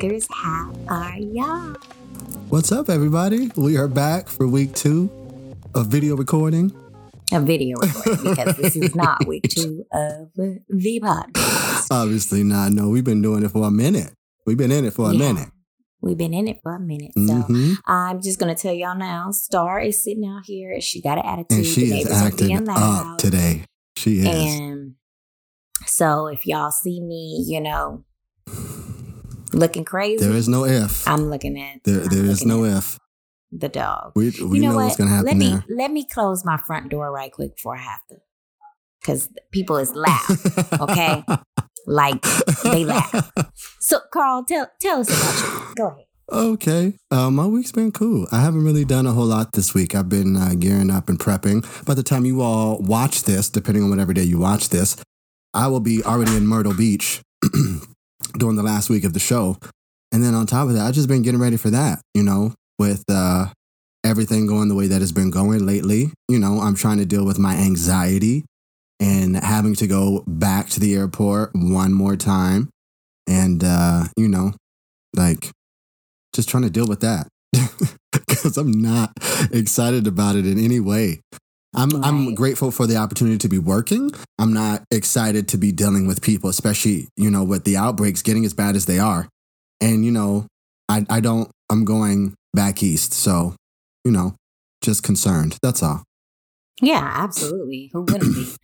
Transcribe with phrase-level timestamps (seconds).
[0.00, 1.74] How are y'all?
[2.48, 3.50] What's up, everybody?
[3.54, 5.10] We are back for week two
[5.74, 6.72] of video recording.
[7.34, 11.88] A video recording because this is not week two of the podcast.
[11.90, 12.72] Obviously not.
[12.72, 14.14] No, we've been doing it for a minute.
[14.46, 15.32] We've been in it for a Yeah.
[15.34, 15.50] minute.
[16.00, 17.12] We've been in it for a minute.
[17.18, 17.76] So Mhm.
[17.84, 20.80] I'm just going to tell y'all now Star is sitting out here.
[20.80, 21.58] She got an attitude.
[21.58, 23.64] And she is acting up today.
[23.98, 24.26] She is.
[24.26, 24.94] And
[25.84, 28.04] so if y'all see me, you know,
[29.52, 31.06] looking crazy, there is no if.
[31.08, 32.98] I'm looking at There, I'm there is no if.
[33.52, 34.12] the dog.
[34.14, 34.84] We, we you know, know, what?
[34.84, 35.64] what's going to happen let me there.
[35.70, 38.16] let me close my front door right quick before I have to,
[39.00, 40.80] because people is loud.
[40.80, 41.24] okay.
[41.86, 42.20] like
[42.62, 43.30] they laugh.
[43.80, 45.74] So Carl, tell tell us about you.
[45.76, 46.04] Go ahead.
[46.32, 46.94] Okay.
[47.10, 48.28] Uh, my week's been cool.
[48.30, 49.96] I haven't really done a whole lot this week.
[49.96, 51.84] I've been uh, gearing up and prepping.
[51.84, 54.96] By the time you all watch this, depending on whatever day you watch this,
[55.54, 57.20] I will be already in Myrtle Beach
[58.32, 59.56] during the last week of the show.
[60.12, 62.54] And then on top of that, I've just been getting ready for that, you know,
[62.78, 63.46] with uh,
[64.04, 66.12] everything going the way that it's been going lately.
[66.28, 68.44] You know, I'm trying to deal with my anxiety
[68.98, 72.70] and having to go back to the airport one more time.
[73.28, 74.52] And, uh, you know,
[75.16, 75.50] like,
[76.34, 77.28] just trying to deal with that
[78.12, 79.12] because I'm not
[79.52, 81.20] excited about it in any way.
[81.74, 84.10] I'm I'm grateful for the opportunity to be working.
[84.38, 88.44] I'm not excited to be dealing with people, especially you know with the outbreaks getting
[88.44, 89.28] as bad as they are.
[89.80, 90.46] And you know,
[90.88, 93.54] I I don't I'm going back east, so
[94.04, 94.34] you know,
[94.82, 95.56] just concerned.
[95.62, 96.02] That's all.
[96.82, 97.90] Yeah, absolutely.
[97.92, 98.46] Who wouldn't be?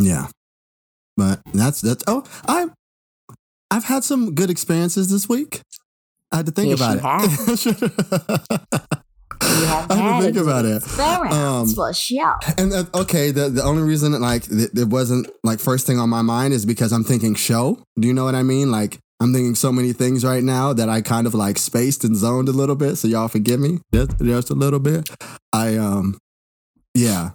[0.00, 0.28] Yeah,
[1.18, 2.02] but that's that's.
[2.06, 2.68] Oh, I
[3.70, 5.60] I've had some good experiences this week.
[6.30, 7.24] I had to think Yes, about
[8.80, 9.02] it.
[9.60, 10.82] You have I had to think about it.
[10.98, 12.38] Um, for sure.
[12.56, 16.08] And uh, okay, the the only reason like th- it wasn't like first thing on
[16.08, 17.82] my mind is because I'm thinking show.
[17.98, 18.70] Do you know what I mean?
[18.70, 22.16] Like I'm thinking so many things right now that I kind of like spaced and
[22.16, 22.96] zoned a little bit.
[22.96, 25.08] So y'all forgive me just, just a little bit.
[25.52, 26.18] I um
[26.94, 27.30] yeah,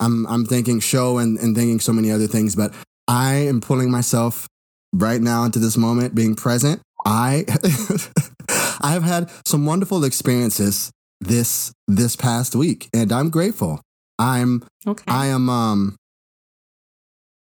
[0.00, 2.74] I'm I'm thinking show and and thinking so many other things, but
[3.06, 4.48] I am pulling myself
[4.92, 6.82] right now into this moment, being present.
[7.06, 7.44] I
[8.80, 13.80] I have had some wonderful experiences this this past week, and I'm grateful.
[14.18, 15.04] I'm Okay.
[15.08, 15.96] I am um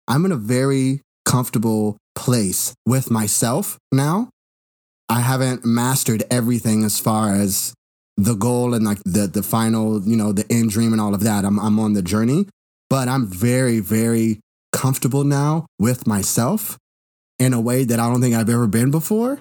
[0.08, 4.30] I'm in a very comfortable place with myself now.
[5.10, 7.74] I haven't mastered everything as far as
[8.18, 11.24] the goal and like the the final, you know, the end dream and all of
[11.24, 11.46] that.
[11.46, 12.48] I'm I'm on the journey,
[12.90, 14.40] but I'm very very
[14.72, 16.78] comfortable now with myself
[17.40, 19.40] in a way that I don't think I've ever been before.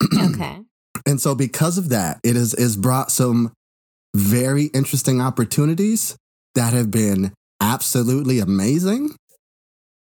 [0.18, 0.60] okay.
[1.06, 3.52] And so because of that, it has is brought some
[4.14, 6.16] very interesting opportunities
[6.54, 9.14] that have been absolutely amazing.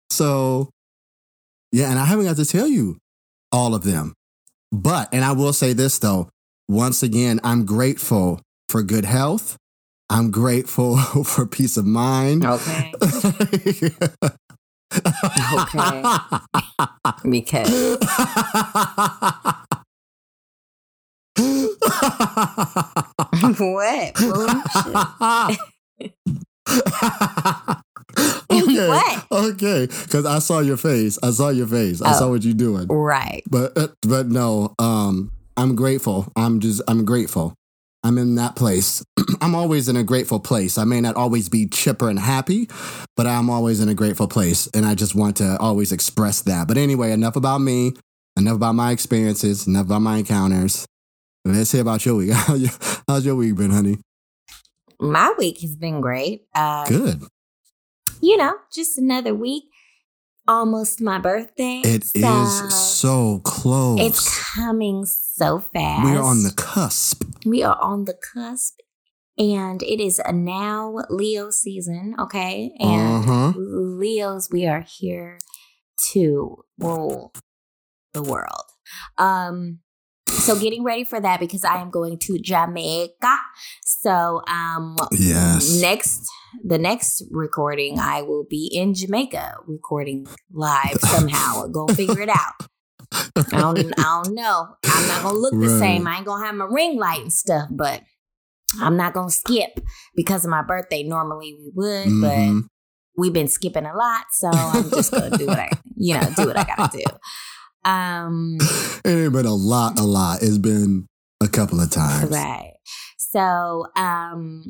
[0.09, 0.69] So
[1.71, 2.97] yeah, and I haven't got to tell you
[3.51, 4.13] all of them.
[4.71, 6.29] But and I will say this though,
[6.67, 9.57] once again, I'm grateful for good health.
[10.09, 12.45] I'm grateful for peace of mind.
[12.45, 12.93] Okay.
[14.89, 16.01] Okay.
[17.23, 17.97] Because
[23.57, 25.57] what?
[28.49, 28.87] Okay.
[28.87, 29.25] What?
[29.31, 31.19] Okay, because I saw your face.
[31.21, 32.01] I saw your face.
[32.01, 32.19] I Oh.
[32.19, 32.87] saw what you're doing.
[32.87, 33.43] Right.
[33.49, 36.31] But uh, but no, um, I'm grateful.
[36.35, 37.53] I'm just I'm grateful.
[38.03, 39.03] I'm in that place.
[39.41, 40.77] I'm always in a grateful place.
[40.77, 42.69] I may not always be chipper and happy,
[43.15, 46.67] but I'm always in a grateful place, and I just want to always express that.
[46.67, 47.93] But anyway, enough about me.
[48.37, 49.67] Enough about my experiences.
[49.67, 50.85] Enough about my encounters.
[51.53, 52.31] Let's hear about your week.
[53.07, 53.97] How's your, week been, honey?
[54.99, 56.47] My week has been great.
[56.53, 57.21] Uh, Good.
[58.21, 59.63] you know, just another week.
[60.47, 61.81] Almost my birthday.
[61.83, 63.99] It is so so close.
[63.99, 66.05] It's coming so fast.
[66.05, 67.23] we are on the cusp.
[67.45, 68.79] We are on the cusp,
[69.37, 72.15] and it is a now Leo season.
[72.17, 73.53] Okay, and Uh-huh.
[73.57, 75.37] Leos, we are here
[76.13, 77.33] to rule
[78.13, 78.63] the world.
[79.17, 79.79] Um,
[80.47, 83.37] so getting ready for that because I am going to Jamaica.
[83.83, 85.79] So um, Yes.
[85.81, 86.25] next
[86.63, 91.67] the next recording I will be in Jamaica recording live somehow.
[91.71, 92.53] Go figure it out.
[93.53, 94.75] I don't I don't know.
[94.89, 96.07] I'm not gonna look the same.
[96.07, 98.01] I ain't gonna have my ring light and stuff, but
[98.81, 99.79] I'm not gonna skip
[100.15, 101.03] because of my birthday.
[101.03, 102.67] Normally we would, but Mhm.
[103.17, 106.45] we've been skipping a lot, so I'm just gonna do what I you know, do
[106.47, 107.03] what I gotta do.
[107.87, 108.57] Um
[109.05, 110.41] it ain't been a lot, a lot.
[110.41, 111.07] It's been
[111.41, 112.31] a couple of times.
[112.31, 112.73] Right.
[113.17, 114.63] So, um,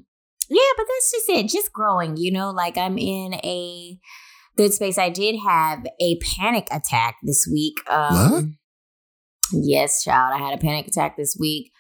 [0.50, 1.48] yeah, but that's just it.
[1.50, 3.98] Just growing, you know, like I'm in a
[4.58, 4.98] good space.
[4.98, 7.78] I did have a panic attack this week.
[7.90, 8.58] Um,
[9.54, 10.34] Yes, child.
[10.34, 11.72] I had a panic attack this week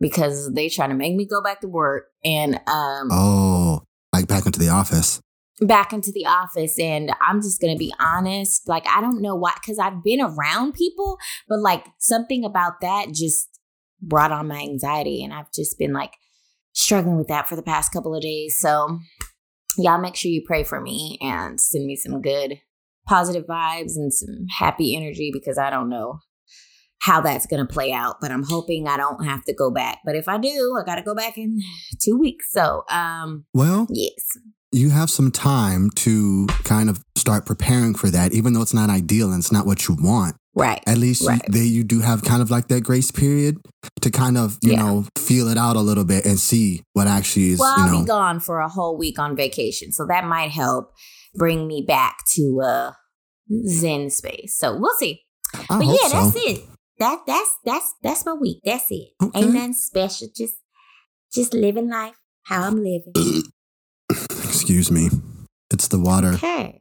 [0.00, 3.82] because they trying to make me go back to work and um Oh,
[4.12, 5.20] like back into the office.
[5.60, 9.34] Back into the office and I'm just going to be honest, like I don't know
[9.34, 11.18] why cuz I've been around people,
[11.48, 13.48] but like something about that just
[14.02, 16.12] brought on my anxiety and I've just been like
[16.72, 18.58] struggling with that for the past couple of days.
[18.60, 18.98] So
[19.78, 22.60] y'all make sure you pray for me and send me some good
[23.08, 26.18] positive vibes and some happy energy because I don't know
[27.00, 30.00] how that's going to play out, but I'm hoping I don't have to go back.
[30.04, 31.60] But if I do, I got to go back in
[32.02, 32.50] 2 weeks.
[32.50, 34.12] So, um Well, yes.
[34.76, 38.90] You have some time to kind of start preparing for that, even though it's not
[38.90, 40.36] ideal and it's not what you want.
[40.54, 40.82] Right.
[40.86, 43.56] At least you, they, you do have kind of like that grace period
[44.00, 44.82] to kind of, you Yeah.
[44.82, 48.00] know, feel it out a little bit and see what actually is, Well, I'll know.
[48.00, 50.92] be gone for a whole week on vacation, so that might help
[51.34, 52.92] bring me back to uh
[53.68, 54.56] Zen space.
[54.58, 55.22] So we'll see.
[55.54, 56.30] I but yeah, so.
[56.30, 56.64] that's it.
[56.98, 58.58] That that's that's that's my week.
[58.64, 59.08] That's it.
[59.22, 59.40] Okay.
[59.40, 60.28] Ain't nothing special.
[60.34, 60.54] Just
[61.32, 62.14] just living life
[62.44, 63.12] how I'm living.
[64.66, 65.08] Excuse me.
[65.70, 66.32] It's the water.
[66.32, 66.80] Okay.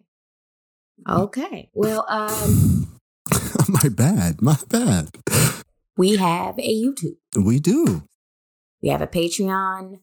[1.07, 1.69] Okay.
[1.75, 2.99] Well, um,
[3.69, 4.41] my bad.
[4.41, 5.11] My bad.
[5.95, 7.17] we have a YouTube.
[7.35, 8.01] We do.
[8.81, 9.99] We have a Patreon.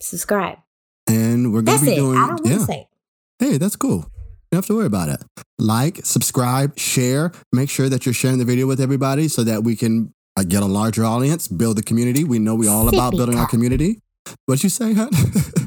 [0.00, 0.58] Subscribe.
[1.06, 1.94] And we're going to be it.
[1.94, 2.18] doing.
[2.18, 2.66] I don't want to yeah.
[2.66, 2.88] say.
[3.38, 3.98] Hey, that's cool.
[3.98, 5.22] You don't have to worry about it.
[5.60, 7.30] Like, subscribe, share.
[7.52, 10.64] Make sure that you're sharing the video with everybody so that we can uh, get
[10.64, 12.24] a larger audience, build the community.
[12.24, 14.00] We know we all about building our community.
[14.46, 15.10] What'd you say, huh?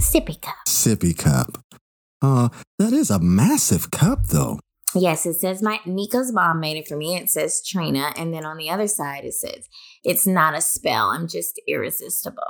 [0.00, 0.56] Sippy cup.
[0.66, 1.58] Sippy cup.
[2.20, 2.48] Uh,
[2.78, 4.58] that is a massive cup, though.
[4.94, 7.16] Yes, it says my Nico's mom made it for me.
[7.16, 9.68] It says Trina, and then on the other side it says
[10.02, 11.08] it's not a spell.
[11.08, 12.42] I'm just irresistible.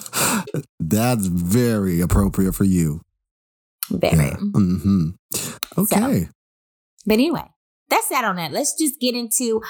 [0.80, 3.02] That's very appropriate for you.
[3.90, 4.30] Very.
[4.30, 5.10] mm-hmm
[5.78, 6.28] Okay.
[7.04, 7.44] But anyway,
[7.88, 8.52] that's that on that.
[8.52, 9.62] Let's just get into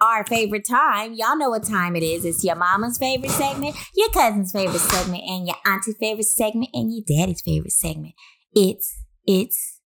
[0.00, 1.12] our favorite time.
[1.14, 2.24] Y'all know what time it is.
[2.24, 6.92] It's your mama's favorite segment, your cousin's favorite segment, and your auntie's favorite segment, and
[6.92, 8.14] your daddy's favorite segment.
[8.54, 9.80] It's it's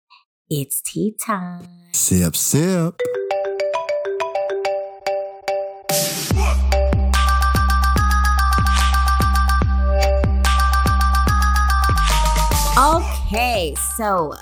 [0.50, 1.68] it's tea time.
[1.94, 2.96] Sip, sip.
[12.76, 14.34] Okay, so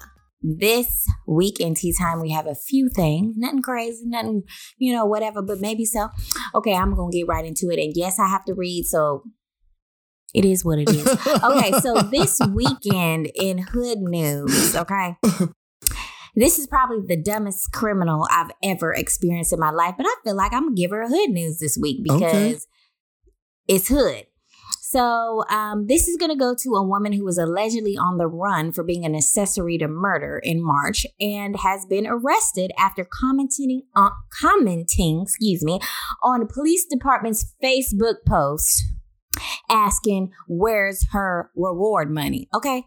[0.41, 3.35] this week in tea time, we have a few things.
[3.37, 4.43] Nothing crazy, nothing,
[4.77, 6.09] you know, whatever, but maybe so.
[6.55, 7.79] Okay, I'm gonna get right into it.
[7.79, 9.23] And yes, I have to read, so
[10.33, 11.07] it is what it is.
[11.43, 15.15] Okay, so this weekend in hood news, okay.
[16.35, 20.35] This is probably the dumbest criminal I've ever experienced in my life, but I feel
[20.35, 22.57] like I'm gonna give her a hood news this week because Okay.
[23.67, 24.27] it's hood.
[24.91, 28.27] So, um, this is going to go to a woman who was allegedly on the
[28.27, 33.83] run for being an accessory to murder in March and has been arrested after commenting
[33.95, 34.11] on
[34.41, 35.79] commenting, excuse me,
[36.21, 38.83] on the police department's Facebook post
[39.69, 42.49] asking where's her reward money.
[42.53, 42.83] Okay.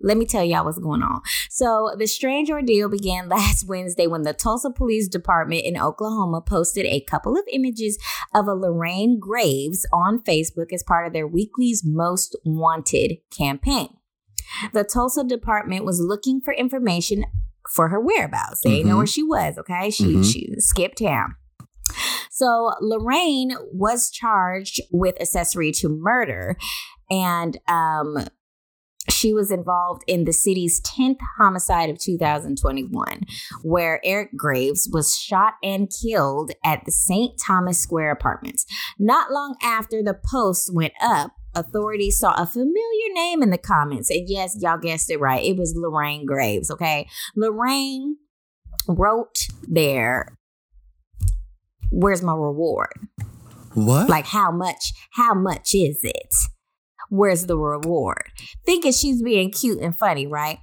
[0.00, 1.22] Let me tell y'all what's going on.
[1.50, 6.86] So, the strange ordeal began last Wednesday when the Tulsa Police Department in Oklahoma posted
[6.86, 7.98] a couple of images
[8.34, 13.88] of a Lorraine Graves on Facebook as part of their weekly's Most Wanted campaign.
[14.72, 17.24] The Tulsa department was looking for information
[17.70, 18.60] for her whereabouts.
[18.62, 19.90] They didn't know where she was, okay?
[19.90, 20.24] She Mhm.
[20.32, 21.34] she skipped town.
[22.30, 26.56] So Lorraine was charged with accessory to murder
[27.10, 28.26] and um
[29.18, 33.22] she was involved in the city's 10th homicide of 2021,
[33.62, 37.38] where Eric Graves was shot and killed at the St.
[37.38, 38.64] Thomas Square apartments.
[38.98, 44.10] Not long after the post went up, authorities saw a familiar name in the comments.
[44.10, 45.44] And yes, y'all guessed it right.
[45.44, 47.08] It was Lorraine Graves, okay?
[47.34, 48.18] Lorraine
[48.86, 50.36] wrote there,
[51.90, 52.92] Where's my reward?
[53.74, 54.08] What?
[54.08, 54.92] Like how much?
[55.12, 56.34] How much is it?
[57.10, 58.30] Where's the reward?
[58.66, 60.58] Thinking she's being cute and funny, right?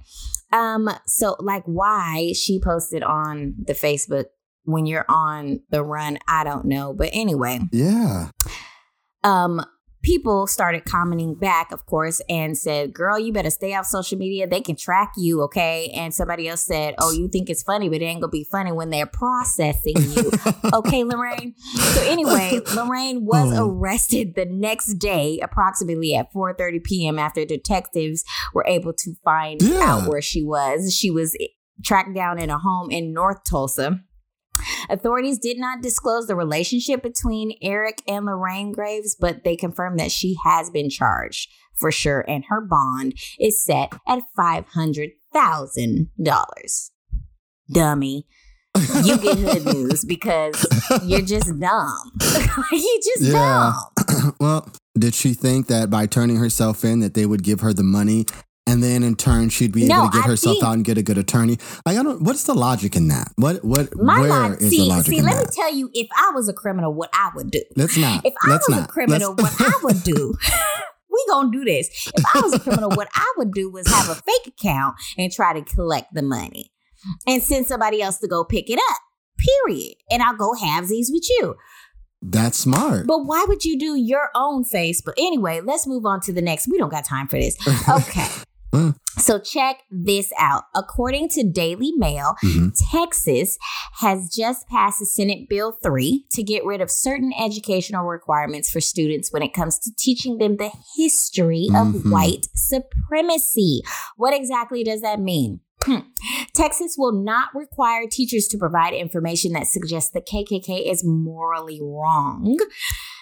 [0.52, 4.26] Um, so like why she posted on the Facebook
[4.64, 6.92] when you're on the run, I don't know.
[6.92, 8.30] But anyway, yeah.
[9.24, 9.64] um
[10.06, 14.46] people started commenting back of course and said girl you better stay off social media.
[14.46, 15.90] They can track you okay?
[15.94, 18.70] And somebody else said oh you think it's funny but it ain't gonna be funny
[18.70, 20.30] when they're processing you.
[20.72, 21.54] Okay lorraine.
[21.74, 23.68] So anyway lorraine was Oh.
[23.68, 28.22] arrested the next day approximately at 4.30 p.m after detectives
[28.54, 29.80] were able to find Yeah.
[29.82, 30.94] out where she was.
[30.94, 31.36] She was
[31.84, 34.00] tracked down in a home in north tulsa
[34.90, 40.10] Authorities did not disclose the relationship between Eric and Lorraine Graves, but they confirmed that
[40.12, 46.90] she has been charged for sure, and her bond is set at $500,000.
[47.72, 48.26] Dummy.
[49.04, 50.66] you get hood news because
[51.04, 52.12] you're just dumb.
[52.72, 53.72] you just Yeah.
[54.08, 54.34] dumb.
[54.40, 54.68] well,
[54.98, 58.26] did she think that by turning herself in that they would give her the money
[58.66, 60.98] and then in turn she'd be No, able to get I herself out and get
[60.98, 61.58] a good attorney?
[61.84, 63.32] Like I don't what's the logic in that?
[63.36, 65.46] What what My where life, is see, the logic see, in let that?
[65.48, 67.62] me tell you, if I was a criminal, what I would do.
[67.76, 68.24] Let's not.
[68.24, 68.84] If I was not.
[68.84, 70.34] a criminal, Let's- what I would do,
[71.10, 72.10] we gonna do this.
[72.14, 75.30] If I was a criminal, what I would do was have a fake account and
[75.32, 76.72] try to collect the money
[77.26, 78.98] and send somebody else to go pick it up.
[79.38, 79.94] Period.
[80.10, 81.54] And I'll go halvesies with you.
[82.22, 83.06] That's smart.
[83.06, 85.00] But why would you do your own face?
[85.02, 86.66] But anyway, let's move on to the next.
[86.66, 87.56] We don't got time for this.
[87.88, 88.26] Okay.
[88.76, 88.94] Mm.
[89.18, 90.64] so check this out.
[90.74, 92.72] According to Daily Mail, Mhm.
[92.90, 93.56] Texas
[94.00, 98.80] has just passed a Senate Bill 3 to get rid of certain educational requirements for
[98.80, 102.10] students when it comes to teaching them the history of Mhm.
[102.10, 103.82] white supremacy.
[104.16, 105.60] What exactly does that mean?
[105.82, 106.00] Hmm.
[106.54, 112.56] Texas will not require teachers to provide information that suggests the KKK is morally wrong.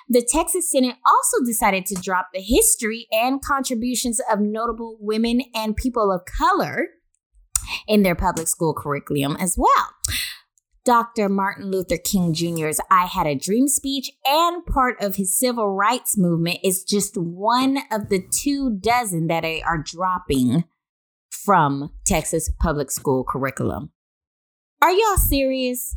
[0.09, 5.77] The Texas Senate also decided to drop the history and contributions of notable women and
[5.77, 6.89] people of color
[7.89, 9.89] in their public school curriculum as well.
[10.85, 11.31] Dr.
[11.31, 16.19] Martin Luther King Jr.'s I Had a Dream speech and part of his civil rights
[16.19, 20.65] movement is just one of the two dozen that they are dropping
[21.31, 23.93] from Texas public school curriculum.
[24.83, 25.97] Are y'all serious?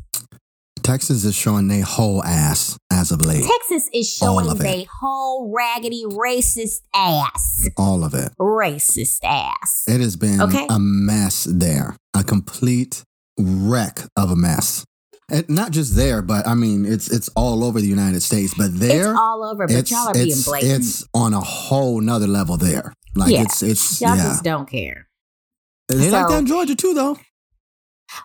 [0.88, 3.44] Texas is showing they whole ass as of late.
[3.44, 4.58] Texas is showing it.
[4.58, 7.68] they whole raggedy racist ass.
[7.78, 8.32] All of it.
[8.40, 9.84] Racist ass.
[9.86, 10.66] It has been Okay.
[10.70, 11.98] a mess there.
[12.16, 13.04] A complete
[13.38, 14.86] wreck of a mess.
[15.30, 18.54] And not just there, but I mean it's it's all over the United States.
[18.58, 20.72] But there it's all over, but y'all are being blatant.
[20.86, 22.94] it's on a whole nother level there.
[23.14, 23.42] Like Yeah.
[23.42, 24.24] it's it's y'all yeah.
[24.24, 25.10] just don't care.
[25.90, 27.18] they like so- that in Georgia too though.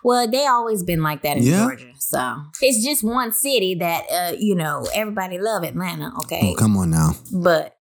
[0.03, 1.63] Well, they always been like that in Yeah.
[1.65, 1.91] Georgia.
[1.99, 6.51] So it's just one city that uh, you know, everybody love Atlanta, okay?
[6.53, 7.11] Oh, come on now.
[7.31, 7.75] but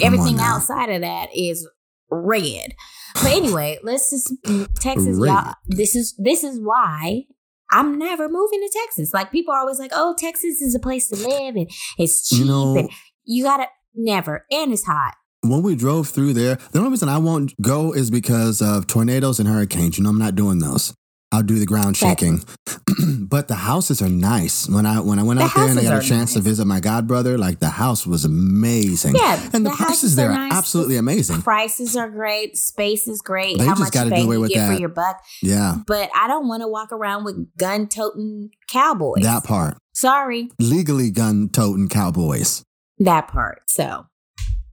[0.00, 1.68] Come everything outside of that is
[2.10, 2.74] red.
[3.14, 4.32] But anyway, let's just
[4.76, 5.28] Texas, Red.
[5.32, 5.54] y'all.
[5.66, 7.24] This is this is why
[7.72, 9.12] I'm never moving to Texas.
[9.12, 12.40] Like people are always like, "Oh, Texas is a place to live and it's cheap
[12.40, 12.90] You know- and
[13.24, 17.18] you gotta never and it's hot." When we drove through there, the only reason I
[17.18, 19.96] won't go is because of tornadoes and hurricanes.
[19.98, 20.94] You know, I'm not doing those.
[21.32, 22.42] I'll do the ground shaking.
[23.20, 24.68] but the houses are nice.
[24.68, 26.64] When I when I went The out there and I got a chance to visit
[26.66, 29.14] my godbrother, like the house was amazing.
[29.14, 30.52] Yeah, and the, the prices houses there are nice.
[30.52, 31.42] absolutely amazing.
[31.42, 33.58] Prices are great, space is great.
[33.58, 34.80] They how just much gotta do away you with get for that.
[34.80, 35.22] your buck?
[35.40, 39.22] Yeah, But I don't want to walk around with gun toting cowboys.
[39.22, 39.76] that part.
[39.94, 42.64] Sorry, Legally gun toting cowboys.
[42.98, 43.62] that part.
[43.70, 44.06] So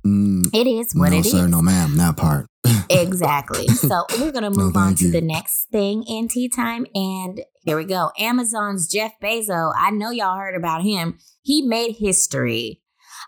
[0.08, 1.32] Mm, it is what no, it is.
[1.32, 1.98] sir, no, ma'am.
[1.98, 2.48] That part.
[2.90, 3.68] Exactly.
[3.68, 5.12] So we're gonna No, move on to you.
[5.12, 8.12] the next thing in tea time, and here we go.
[8.18, 9.74] Amazon's Jeff Bezos.
[9.78, 11.18] I know y'all heard about him.
[11.42, 12.82] He made history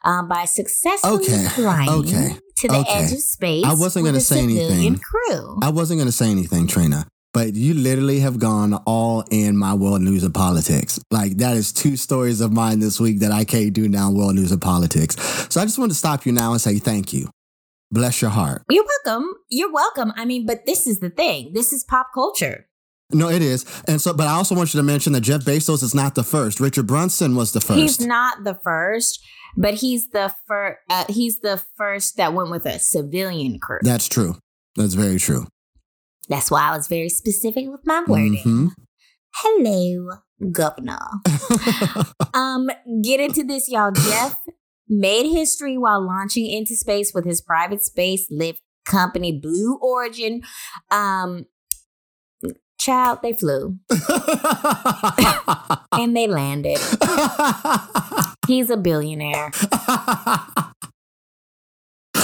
[0.06, 2.90] um, by successfully Okay, flying okay, to the okay.
[2.94, 3.66] edge of space.
[3.66, 4.98] I wasn't gonna say anything.
[5.00, 5.60] Crew.
[5.62, 7.06] I wasn't going to say anything, Trina,
[7.40, 11.00] but you literally have gone all in my world news and politics.
[11.10, 14.36] Like, that is two stories of mine this week that I can't do now, world
[14.36, 15.16] news and politics.
[15.50, 17.30] So I just want to stop you now and say thank you.
[17.92, 18.64] Bless your heart.
[18.70, 19.36] You're welcome.
[19.48, 20.12] You're welcome.
[20.18, 21.54] I mean, but this is the thing.
[21.54, 22.68] This is pop culture.
[23.14, 23.66] No, it is.
[23.88, 26.26] And so, but I also want you to mention that Jeff Bezos is not the
[26.26, 26.60] first.
[26.60, 27.80] Richard Branson was the first.
[27.80, 29.24] He's not the first,
[29.56, 30.80] but he's the first.
[30.90, 33.80] Uh, he's the first that went with a civilian crew.
[33.82, 34.36] That's true.
[34.76, 35.48] That's very true.
[36.30, 38.38] That's why I was very specific with my wording.
[38.46, 38.70] Mhm.
[39.36, 40.10] Hello,
[40.52, 41.00] governor.
[42.34, 42.70] um,
[43.04, 43.92] get into this, y'all.
[43.92, 44.36] Jeff
[44.88, 50.42] made history while launching into space with his private spaceflight company, Blue Origin.
[50.92, 51.46] Um,
[52.80, 53.78] child, they flew
[55.94, 56.80] and they landed.
[58.48, 59.52] He's a billionaire,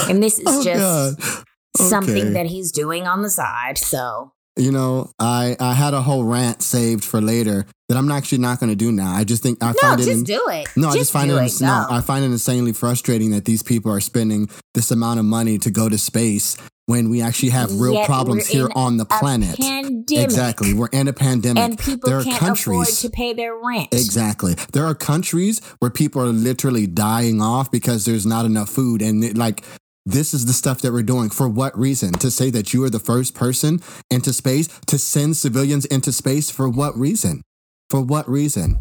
[0.10, 1.44] and this is oh, just God.
[1.78, 3.78] Something that he's doing on the side.
[3.78, 8.40] So You know, I I had a whole rant saved for later that I'm actually
[8.40, 9.12] not going to do now.
[9.14, 10.68] I just think I no, find it just in- do it.
[10.76, 11.62] No, I just find it, it.
[11.62, 15.58] no, I find it insanely frustrating that these people are spending this amount of money
[15.60, 19.58] to go to space when we actually have real Yet problems here on the planet.
[19.58, 20.24] pandemic.
[20.24, 20.72] Exactly.
[20.74, 21.64] We're in a pandemic.
[21.64, 23.90] and people there can't afford to pay their rent.
[23.92, 24.54] Exactly.
[24.72, 29.02] There are countries where people are literally dying off because there's not enough food.
[29.02, 29.64] And it, like,
[30.06, 31.30] this is the stuff that we're doing.
[31.30, 32.14] For what reason?
[32.14, 33.82] To say that you are the first person
[34.12, 36.50] into space, to send civilians into space?
[36.50, 37.42] For what reason?
[37.90, 38.80] For what reason?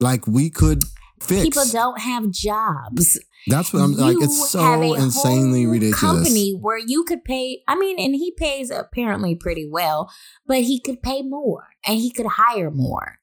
[0.00, 0.82] Like, we could
[1.20, 1.42] fix.
[1.42, 3.18] people don't have jobs.
[3.46, 4.14] That's what I'm like.
[4.14, 6.00] You It's have so insanely ridiculous.
[6.00, 7.62] Company where you could pay.
[7.68, 10.10] I mean, and he pays apparently pretty well,
[10.46, 13.18] but he could pay more and he could hire more.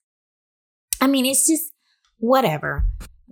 [1.00, 1.72] I mean, it's just
[2.18, 2.86] whatever.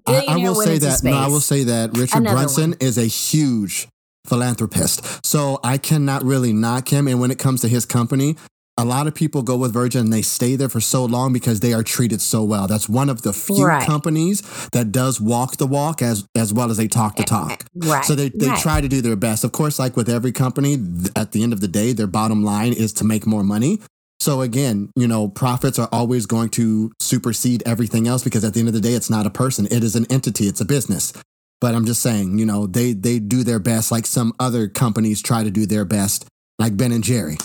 [0.07, 1.03] I, I will say that.
[1.03, 2.79] No, I will say that Richard Another Branson one.
[2.79, 3.87] is a huge
[4.25, 5.25] philanthropist.
[5.25, 7.07] So I cannot really knock him.
[7.07, 8.35] And when it comes to his company,
[8.77, 11.61] a lot of people go with Virgin and they stay there for so long because
[11.61, 12.67] they are treated so well.
[12.67, 13.85] That's one of the few Right.
[13.85, 14.41] companies
[14.73, 17.63] that does walk the walk as as well as they talk the talk.
[17.73, 18.03] Right.
[18.03, 18.59] So they, they right.
[18.61, 19.45] try to do their best.
[19.45, 20.73] Of course, like with every company,
[21.15, 23.79] at the end of the day, their bottom line is to make more money.
[24.19, 28.59] So again, you know, profits are always going to supersede everything else because at the
[28.59, 29.65] end of the day, it's not a person.
[29.67, 30.47] It is an entity.
[30.47, 31.13] It's a business.
[31.61, 35.21] But I'm just saying, you know, they they do their best like some other companies
[35.21, 36.25] try to do their best,
[36.59, 37.37] like Ben and Jerry.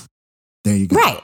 [0.65, 0.97] There you go.
[0.97, 1.23] Right.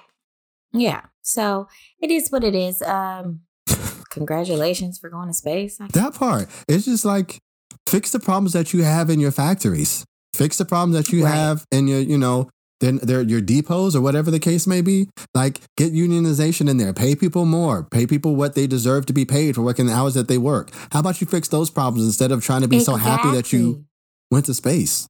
[0.73, 1.03] Yeah.
[1.23, 1.69] So
[2.01, 2.83] it is what it is.
[2.83, 3.41] Um,
[4.11, 5.79] congratulations for going to space.
[5.93, 6.49] That part.
[6.69, 7.39] It's just like
[7.87, 10.05] fix the problems that you have in your factories.
[10.35, 11.35] Fix the problems that you Right.
[11.35, 12.49] have in your, you know,
[12.81, 15.09] then their your depots or whatever the case may be.
[15.35, 16.93] Like get unionization in there.
[16.93, 17.85] Pay people more.
[17.85, 20.71] Pay people what they deserve to be paid for working the hours that they work.
[20.93, 23.85] How about you fix those problems instead of trying to be so happy that you
[24.31, 25.09] went to space?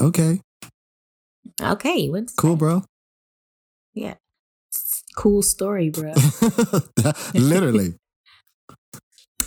[0.00, 0.40] Okay,
[1.60, 2.58] Okay, you went to cool, space.
[2.58, 2.84] bro.
[3.94, 4.14] Yeah.
[5.16, 6.14] Cool story, bro.
[7.34, 7.94] Literally.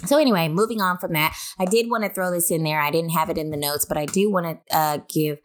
[0.05, 2.79] So anyway, moving on from that, I did want to throw this in there.
[2.79, 5.39] I didn't have it in the notes, but I do want to uh, give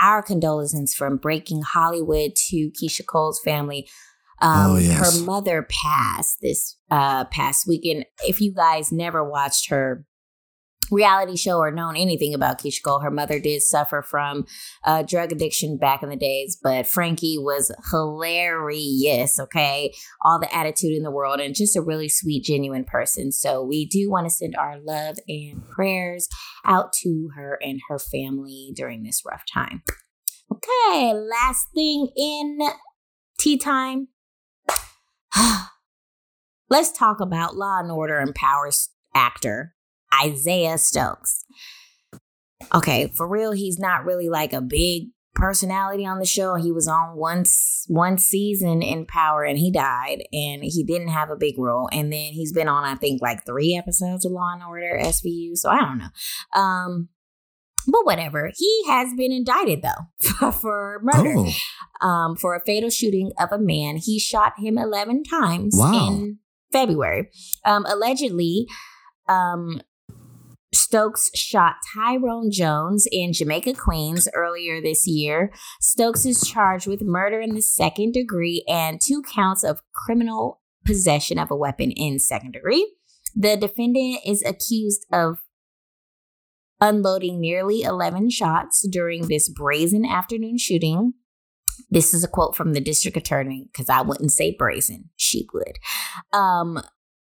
[0.00, 3.88] our condolences from Breaking Hollywood to Keyshia Cole's family.
[4.40, 5.18] Um, Oh, yes.
[5.18, 8.06] Her mother passed this uh, past weekend.
[8.26, 10.04] If you guys never watched her
[10.92, 14.46] reality show or known anything about Keyshia Cole, her mother did suffer from
[14.84, 19.40] uh, drug addiction back in the days, but Frankie was hilarious.
[19.40, 23.32] Okay, all the attitude in the world and just a really sweet, genuine person.
[23.32, 26.28] So we do want to send our love and prayers
[26.64, 29.82] out to her and her family during this rough time.
[30.52, 32.58] Okay, last thing in
[33.40, 34.08] tea time.
[36.68, 39.74] Let's talk about Law and Order and Powers actor
[40.24, 41.44] Isaiah Stokes.
[42.74, 46.54] Okay, for real, he's not really like a big personality on the show.
[46.54, 51.08] He was on one s- one season in Power and he died and he didn't
[51.08, 51.88] have a big role.
[51.90, 55.56] And then he's been on I think like 3 episodes of Law and Order SVU,
[55.56, 56.60] so I don't know.
[56.60, 57.08] Um
[57.88, 58.52] but whatever.
[58.54, 61.34] He has been indicted though for murder
[62.00, 63.96] Oh, um, for a fatal shooting of a man.
[63.96, 66.08] He shot him 11 times Wow.
[66.10, 66.38] in
[66.72, 67.30] February.
[67.64, 68.66] Um, allegedly,
[69.28, 69.80] um,
[70.74, 75.52] Stokes shot Tyrone Jones in Jamaica, Queens earlier this year.
[75.80, 81.38] Stokes is charged with murder in the second degree and two counts of criminal possession
[81.38, 82.90] of a weapon in second degree.
[83.34, 85.38] The defendant is accused of
[86.80, 91.14] unloading nearly 11 shots during this brazen afternoon shooting.
[91.90, 95.78] This is a quote from the district attorney because I wouldn't say brazen, she would.
[96.32, 96.82] Um,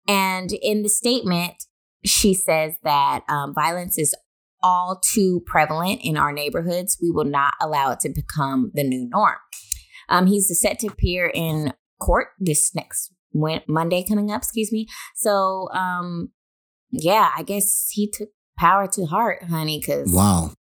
[0.09, 1.65] and in the statement,
[2.05, 4.15] she says that um, violence is
[4.63, 6.99] all too prevalent in our neighborhoods.
[7.01, 9.37] We will not allow it to become the new norm.
[10.09, 14.87] Um, he's set to appear in court this next Monday coming up, excuse me.
[15.17, 16.31] So, um,
[16.91, 20.53] yeah, I guess he took power to heart, honey, because wow.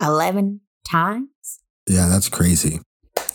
[0.00, 1.60] 11 times.
[1.88, 2.80] Yeah, that's crazy.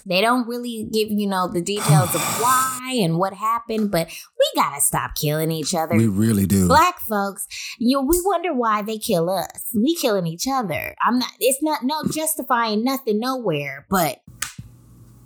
[0.05, 4.61] They don't really give you know the details of why and what happened, but we
[4.61, 5.95] gotta stop killing each other.
[5.95, 6.67] We really do.
[6.67, 7.47] Black folks,
[7.79, 9.65] you know, we wonder why they kill us.
[9.75, 10.95] We killing each other.
[11.05, 11.31] I'm not.
[11.39, 14.19] It's not no justifying nothing nowhere, but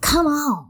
[0.02, 0.70] come on,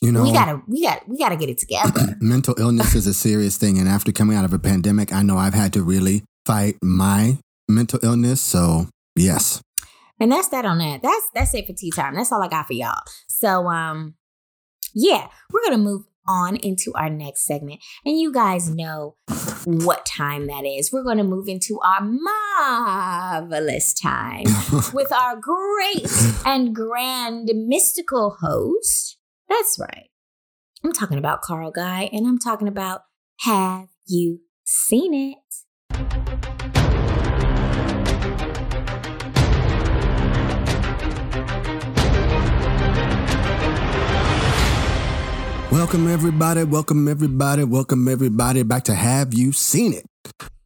[0.00, 2.16] You know, we gotta, we got, we gotta get it together.
[2.20, 3.78] mental illness is a serious thing.
[3.78, 7.38] And after coming out of a pandemic, I know I've had to really fight my
[7.68, 8.40] mental illness.
[8.40, 8.86] So,
[9.16, 9.60] yes.
[10.20, 11.02] And that's that on that.
[11.02, 12.14] That's that's it for tea time.
[12.14, 13.02] That's all I got for y'all.
[13.26, 14.14] So um
[14.94, 17.80] yeah, we're gonna move on into our next segment.
[18.04, 19.16] And you guys know
[19.64, 20.92] what time that is.
[20.92, 24.44] We're gonna move into our marvelous time
[24.92, 26.06] with our great
[26.44, 29.16] and grand mystical host.
[29.48, 30.10] That's right.
[30.84, 33.02] I'm talking about Carl Guy, and I'm talking about
[33.40, 35.38] Have You Seen It?
[45.80, 46.62] Welcome, everybody.
[46.62, 47.64] Welcome, everybody.
[47.64, 50.04] Welcome, everybody back to Have You Seen It?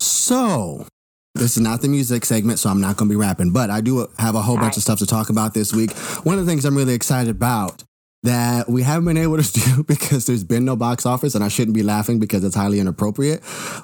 [0.01, 0.89] So,
[1.37, 3.81] this is not the music segment, so I'm not going to be rapping, but I
[3.81, 5.93] do have a whole bunch of stuff to talk about this week.
[6.25, 7.85] One of the things I'm really excited about
[8.25, 11.49] that we haven't been able to do because there's been no box office, and I
[11.49, 13.41] shouldn't be laughing because it's highly inappropriate.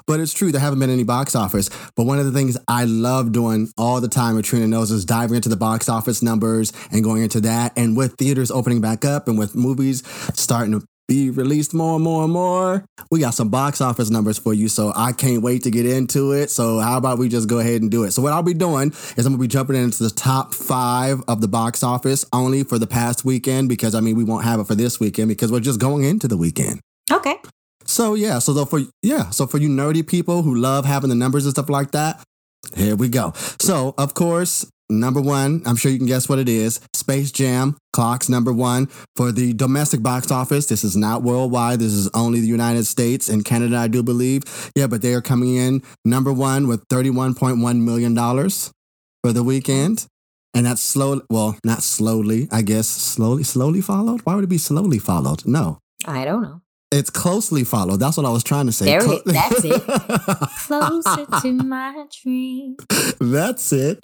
[0.07, 1.69] But it's true, there haven't been any box office.
[1.95, 5.05] But one of the things I love doing all the time with Trina knows is
[5.05, 7.71] diving into the box office numbers and going into that.
[7.77, 12.03] And with theaters opening back up and with movies starting to be released more and
[12.03, 12.85] more and more.
[13.11, 16.31] We got some box office numbers for you, so I can't wait to get into
[16.31, 16.49] it.
[16.49, 18.11] So how about we just go ahead and do it?
[18.11, 21.41] So what I'll be doing is I'm gonna be jumping into the top five of
[21.41, 24.67] the box office only for the past weekend because I mean we won't have it
[24.67, 26.79] for this weekend because we're just going into the weekend.
[27.11, 27.35] Okay.
[27.83, 31.15] So yeah, so though for yeah, so for you nerdy people who love having the
[31.15, 32.23] numbers and stuff like that,
[32.73, 33.33] here we go.
[33.59, 36.79] So of course, number one, I'm sure you can guess what it is.
[36.93, 40.67] Space Jam clocks number one for the domestic box office.
[40.67, 41.79] This is not worldwide.
[41.79, 44.43] This is only the United States and Canada, I do believe.
[44.75, 48.15] Yeah, but they are coming in number one with $31.1 million
[49.23, 50.05] for the weekend.
[50.53, 54.21] And that's slow, well, not slowly, I guess, slowly, slowly followed.
[54.25, 55.45] Why would it be slowly followed?
[55.45, 56.61] No, I don't know.
[56.91, 57.97] It's closely followed.
[57.99, 58.85] That's what I was trying to say.
[58.85, 59.81] There Clo- it- that's it.
[60.67, 62.75] Closer to my dream.
[63.19, 63.99] That's it.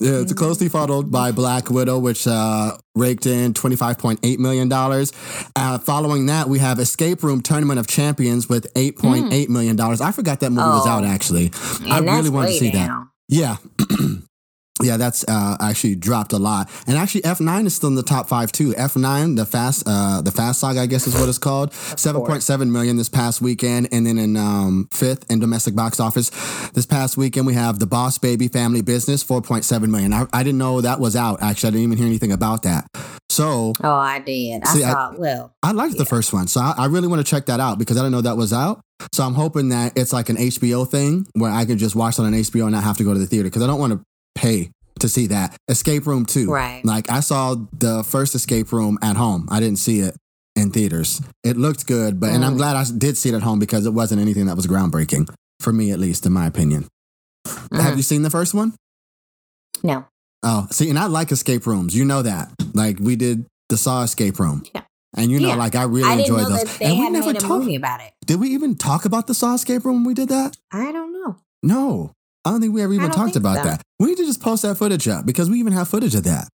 [0.00, 4.70] Yeah, it's closely followed by Black Widow, which uh, raked in $25.8 million.
[5.56, 9.74] Uh, following that, we have Escape Room Tournament of Champions with 8.8 million.
[9.76, 10.00] dollars.
[10.00, 10.90] I forgot that movie was Oh.
[10.90, 11.50] out, actually.
[11.90, 13.06] I And that's really wanted to way see that.
[13.28, 13.56] Yeah.
[14.82, 18.02] Yeah, that's uh, actually dropped a lot, and actually F nine is still in the
[18.02, 18.74] top five too.
[18.76, 21.72] F nine, the fast, uh, the fast saga, I guess is what it's called.
[21.74, 25.98] Seven point seven million this past weekend, and then in um, fifth in domestic box
[26.00, 26.30] office
[26.74, 30.12] this past weekend we have the Boss Baby Family Business, four point seven million.
[30.12, 31.42] I, I didn't know that was out.
[31.42, 32.86] Actually, I didn't even hear anything about that.
[33.30, 34.62] So Oh, I did.
[34.64, 35.18] I See, I- it.
[35.18, 37.78] Well, I liked the first one, so I, I really want to check that out
[37.78, 38.80] because I didn't know that was out.
[39.12, 42.22] So I'm hoping that it's like an HBO thing where I can just watch it
[42.22, 43.92] on an HBO and not have to go to the theater because I don't want
[43.92, 44.00] to
[44.38, 44.70] pay
[45.00, 45.56] to see that.
[45.68, 46.50] Escape Room 2.
[46.50, 46.84] Right.
[46.84, 49.46] Like I saw the first Escape Room at home.
[49.50, 50.16] I didn't see it
[50.56, 51.20] in theaters.
[51.44, 52.58] It looked good, but and I'm Mm.
[52.58, 55.28] glad I did see it at home because it wasn't anything that was groundbreaking
[55.60, 56.86] for me at least in my opinion.
[57.46, 58.74] Have mm, you seen the first one?
[59.82, 60.06] no.
[60.44, 61.96] Oh, see, and I like escape rooms.
[61.96, 62.52] You know that.
[62.74, 64.62] Like we did the Saw escape room.
[64.74, 64.82] Yeah.
[65.16, 65.54] And you know, Yeah.
[65.56, 66.78] like I really I enjoyed those.
[66.80, 67.66] and we never talked.
[67.74, 68.12] about it.
[68.24, 70.56] Did we even talk about the Saw escape room when we did that?
[70.72, 71.36] I don't know.
[71.62, 72.12] No.
[72.48, 73.64] I don't think we ever even talked about so.
[73.64, 73.82] that.
[73.98, 76.48] We need to just post that footage up because we even have footage of that.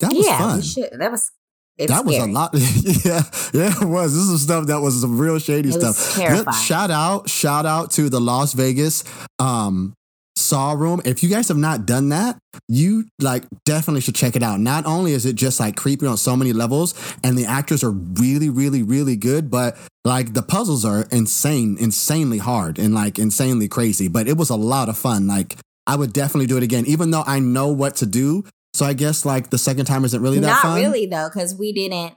[0.00, 0.62] That was yeah, fun.
[0.62, 0.90] should.
[0.98, 1.30] That was.
[1.76, 2.50] It's that was a lot.
[2.54, 3.22] yeah,
[3.54, 4.12] yeah, it was.
[4.12, 6.16] This is stuff that was some real shady It was stuff.
[6.16, 6.56] terrifying.
[6.56, 9.04] Shout out, shout out to the Las Vegas
[9.38, 9.94] um
[10.38, 11.00] Saw Room.
[11.04, 14.60] If you guys have not done that, you like definitely should check it out.
[14.60, 17.90] Not only is it just like creepy on so many levels, and the actors are
[17.90, 23.68] really, really, really good, but like the puzzles are insane, insanely hard and like insanely
[23.68, 24.08] crazy.
[24.08, 25.26] But it was a lot of fun.
[25.26, 28.44] Like I would definitely do it again, even though I know what to do.
[28.74, 30.76] So I guess like the second time isn't really that Not fun.
[30.80, 32.14] really though, because we didn't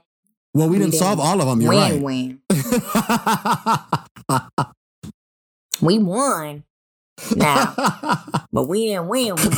[0.54, 1.60] Well, we, We didn't, solve all of them.
[1.60, 2.02] You're win.
[2.04, 2.38] right.
[4.28, 4.66] Win.
[5.80, 6.62] We won.
[7.36, 7.74] Now,
[8.52, 9.34] but we didn't win.
[9.34, 9.48] We,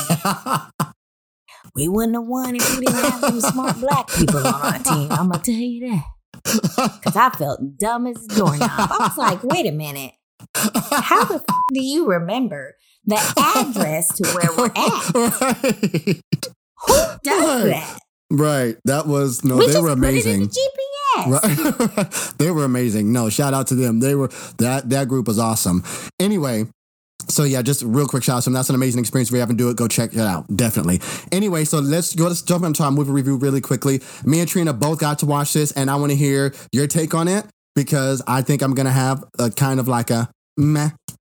[1.75, 5.11] we wouldn't have won if we didn't have some smart black people on our team.
[5.11, 6.05] I'm gonna tell you that.
[7.03, 8.71] Cause I felt dumb as a doorknob.
[8.71, 10.13] I was like, wait a minute.
[10.55, 12.75] How the f- do you remember
[13.07, 13.17] the
[13.57, 15.15] address to where we're at?
[15.15, 16.21] right.
[16.87, 17.71] Who does Right.
[17.71, 17.99] that?
[18.31, 18.77] Right.
[18.85, 20.41] That was no, we they were put it in amazing.
[20.43, 22.03] the GPS.
[22.07, 22.35] Right.
[22.39, 23.13] they were amazing.
[23.13, 24.01] No, shout out to them.
[24.01, 25.83] They were that that group was awesome.
[26.21, 26.67] Anyway,
[27.29, 28.55] so yeah, just real quick shout out to them.
[28.55, 29.29] That's an amazing experience.
[29.29, 30.45] If you haven't do it, go check it out.
[30.55, 31.01] Definitely.
[31.33, 32.25] Anyway, so let's go.
[32.25, 34.01] Let's jump into our movie review really quickly.
[34.25, 37.15] Me and Trina both got to watch this, and I want to hear your take
[37.15, 40.91] on it because I think I'm gonna have a kind of like a meh,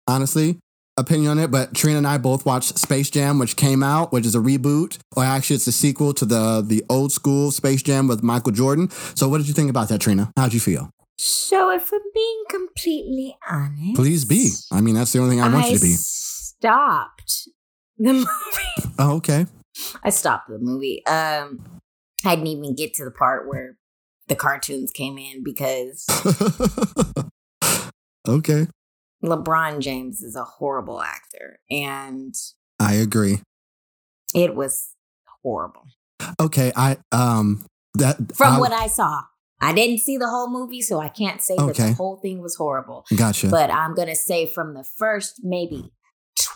[0.07, 0.59] honestly,
[0.97, 1.51] opinion on it.
[1.51, 4.99] But Trina and I both watched Space Jam, which came out, which is a reboot,
[5.17, 8.91] or actually it's a sequel to the the old school Space Jam with Michael Jordan.
[8.91, 10.31] So, what did you think about that, Trina?
[10.37, 10.91] How'd you feel?
[11.23, 14.53] So, if I'm being completely honest, Please be.
[14.73, 15.93] I mean, that's the only thing I want you to be.
[15.93, 17.47] stopped
[17.99, 18.95] the movie.
[18.99, 19.45] Oh, okay.
[20.03, 21.05] I stopped the movie.
[21.05, 21.61] Um,
[22.25, 23.77] I didn't even get to the part where
[24.29, 26.07] the cartoons came in because
[28.27, 28.67] okay.
[29.23, 32.35] LeBron James is a horrible actor, and
[32.79, 33.41] I agree.
[34.35, 34.95] it was
[35.43, 35.85] horrible
[36.41, 39.23] Okay, I um that from I, what I saw.
[39.61, 42.57] I didn't see the whole movie, so I can't say that the whole thing was
[42.57, 43.05] horrible.
[43.17, 43.49] gotcha.
[43.49, 45.93] But I'm gonna say from the first maybe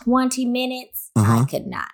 [0.03, 1.41] 20 minutes, Uh-huh.
[1.41, 1.87] I could not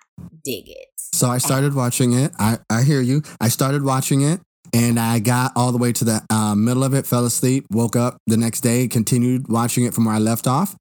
[0.44, 0.88] dig it.
[0.98, 2.32] So I started watching it.
[2.38, 3.22] I, I hear you.
[3.40, 4.40] I started watching it
[4.72, 7.96] and I got all the way to the uh, middle of it, fell asleep, woke
[7.96, 10.74] up the next day, continued watching it from where I left off.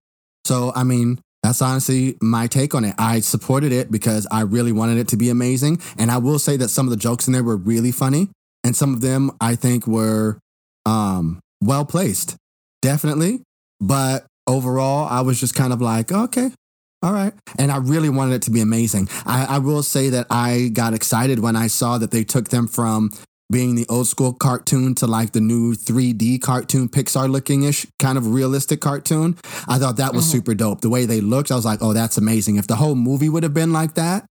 [0.46, 2.96] So, I mean, that's honestly my take on it.
[2.98, 5.82] I supported it because I really wanted it to be amazing.
[5.98, 8.30] And I will say that some of the jokes in there were really funny.
[8.64, 10.40] And some of them I think were
[10.86, 12.36] um, well placed,
[12.82, 13.42] definitely.
[13.80, 16.52] But overall, I was just kind of like, okay,
[17.04, 17.34] all right.
[17.58, 19.10] And I really wanted it to be amazing.
[19.26, 22.68] I, I will say that I got excited when I saw that they took them
[22.68, 23.10] from
[23.52, 28.18] being the old school cartoon to like the new 3D cartoon, Pixar looking ish kind
[28.18, 29.36] of realistic cartoon.
[29.68, 30.32] I thought that was Mhm.
[30.32, 30.80] super dope.
[30.80, 32.56] The way they looked, I was like, oh, that's amazing.
[32.56, 34.26] If the whole movie would have been like that,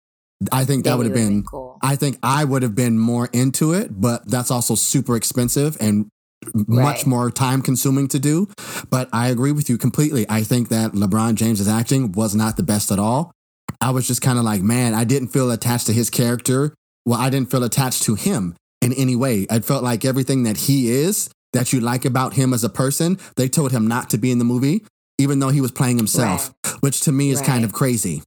[0.50, 1.69] I think that would have been, cool.
[1.82, 6.08] I think I would have been more into it, but that's also super expensive and
[6.54, 8.48] much more time consuming to do.
[8.90, 10.26] But I agree with you completely.
[10.28, 13.32] I think that LeBron James's acting was not the best at all.
[13.80, 16.74] I was just kind of like, man, I didn't feel attached to his character.
[17.06, 19.46] Well, I didn't feel attached to him in any way.
[19.50, 23.18] I felt like everything that he is, that you like about him as a person,
[23.36, 24.84] they told him not to be in the movie,
[25.18, 28.22] even though he was playing himself, which to me is kind of crazy.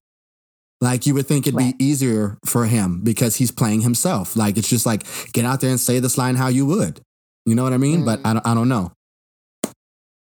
[0.84, 1.78] Like you would think it'd Right.
[1.78, 4.36] be easier for him because he's playing himself.
[4.36, 7.00] Like it's just like get out there and say this line how you would.
[7.46, 8.04] You know what I mean?
[8.04, 8.26] But Mm.
[8.28, 8.92] I don't, I don't know.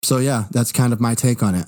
[0.04, 1.66] So yeah, that's kind of my take on it.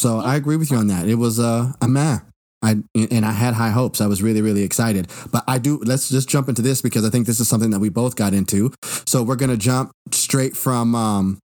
[0.00, 1.08] So I agree with you on that.
[1.08, 2.18] It was uh, a meh.
[2.62, 4.00] I and I had high hopes.
[4.00, 5.08] I was really really excited.
[5.32, 5.78] But I do.
[5.84, 8.32] Let's just jump into this because I think this is something that we both got
[8.34, 8.72] into.
[9.06, 11.38] So we're gonna jump straight from um,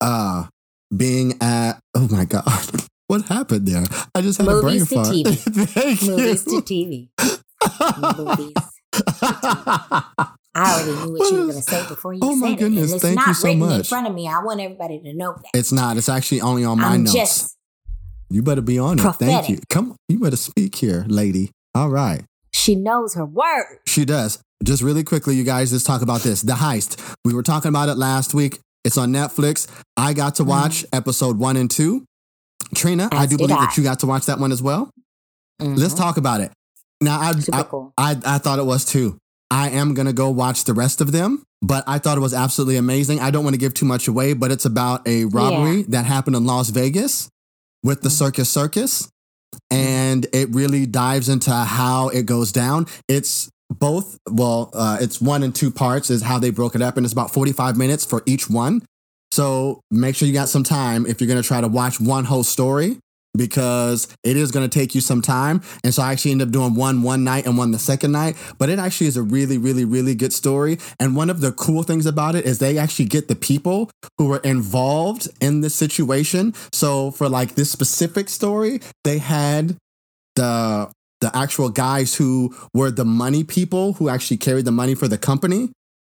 [0.00, 0.46] uh,
[0.94, 1.78] being at.
[1.94, 2.44] Oh my god,
[3.06, 3.84] what happened there?
[4.14, 5.16] I just had Movies a brain to fart.
[5.16, 5.38] TV.
[5.68, 6.60] Thank Movies you.
[6.60, 7.08] to TV.
[8.18, 8.54] Movies.
[10.58, 12.92] I already knew what you were going to say before you Oh said my goodness,
[12.92, 14.26] it's thank not you so written in front of me.
[14.26, 15.50] I want everybody to know that.
[15.52, 15.98] It's not.
[15.98, 17.12] It's actually only on my I'm notes.
[17.12, 17.56] just
[18.30, 19.02] you better be on it.
[19.02, 19.58] Thank you.
[19.68, 21.50] Come, on, you better speak here, lady.
[21.74, 22.24] All right.
[22.52, 23.80] she knows her word.
[23.86, 24.40] She does.
[24.64, 26.40] Just really quickly, you guys, let's talk about this.
[26.40, 27.14] The Heist.
[27.24, 28.58] We were talking about it last week.
[28.82, 29.68] It's on Netflix.
[29.96, 30.50] I got to mm-hmm.
[30.50, 32.06] watch episode one and two.
[32.74, 33.66] Trina, I do believe I.
[33.66, 34.90] that you got to watch that one as well.
[35.60, 35.96] Let's Mhm.
[35.96, 36.52] talk about it.
[37.00, 37.92] Now, I, I, cool.
[37.98, 39.18] I, I thought it was too.
[39.50, 42.34] I am going to go watch the rest of them, but I thought it was
[42.34, 43.20] absolutely amazing.
[43.20, 46.36] I don't want to give too much away, but it's about a robbery that happened
[46.36, 47.28] in Las Vegas
[47.82, 48.12] with the Mhm.
[48.18, 49.08] Circus Circus.
[49.70, 52.86] And it really dives into how it goes down.
[53.08, 56.96] It's both, well, uh, it's one and two parts, is how they broke it up.
[56.96, 58.82] And it's about 45 minutes for each one.
[59.36, 62.24] So make sure you got some time if you're going to try to watch one
[62.24, 62.96] whole story
[63.36, 65.60] because it is going to take you some time.
[65.84, 68.34] And so I actually ended up doing one one night and one the second night.
[68.56, 70.78] But it actually is a really, really, really good story.
[70.98, 74.28] And one of the cool things about it is they actually get the people who
[74.28, 76.54] were involved in this situation.
[76.72, 79.76] So for like this specific story, they had
[80.36, 85.08] the the actual guys who were the money people who actually carried the money for
[85.08, 85.72] the company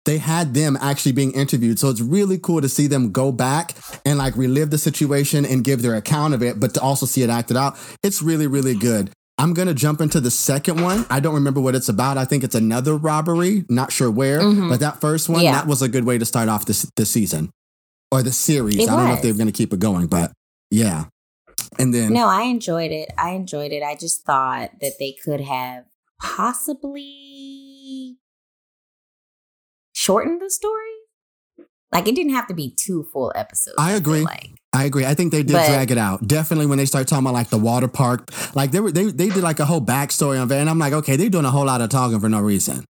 [0.06, 1.78] they had them actually being interviewed.
[1.78, 5.62] So it's really cool to see them go back and like relive the situation and
[5.62, 7.76] give their account of it, but to also see it acted out.
[8.02, 9.10] It's really, really good.
[9.38, 11.06] I'm going to jump into the second one.
[11.08, 12.18] I don't remember what it's about.
[12.18, 14.68] I think it's another robbery, not sure where, Mhm.
[14.68, 15.52] but that first one, Yeah.
[15.52, 17.50] that was a good way to start off this, this season
[18.12, 18.76] or the series.
[18.76, 20.32] It I don't know if they're going to keep it going, but
[20.70, 21.04] yeah.
[21.78, 23.10] And then, No, I enjoyed it.
[23.16, 23.82] I enjoyed it.
[23.82, 25.84] I just thought that they could have
[26.20, 27.49] possibly
[30.00, 30.94] shortened the story.
[31.92, 33.74] Like it didn't have to be two full episodes.
[33.78, 34.22] I agree.
[34.22, 35.04] Like I agree.
[35.04, 36.26] I think they did But- drag it out.
[36.26, 39.28] Definitely when they start talking about like the water park, like they were they they
[39.28, 41.66] did like a whole backstory on that, and I'm like, okay, they're doing a whole
[41.66, 42.84] lot of talking for no reason.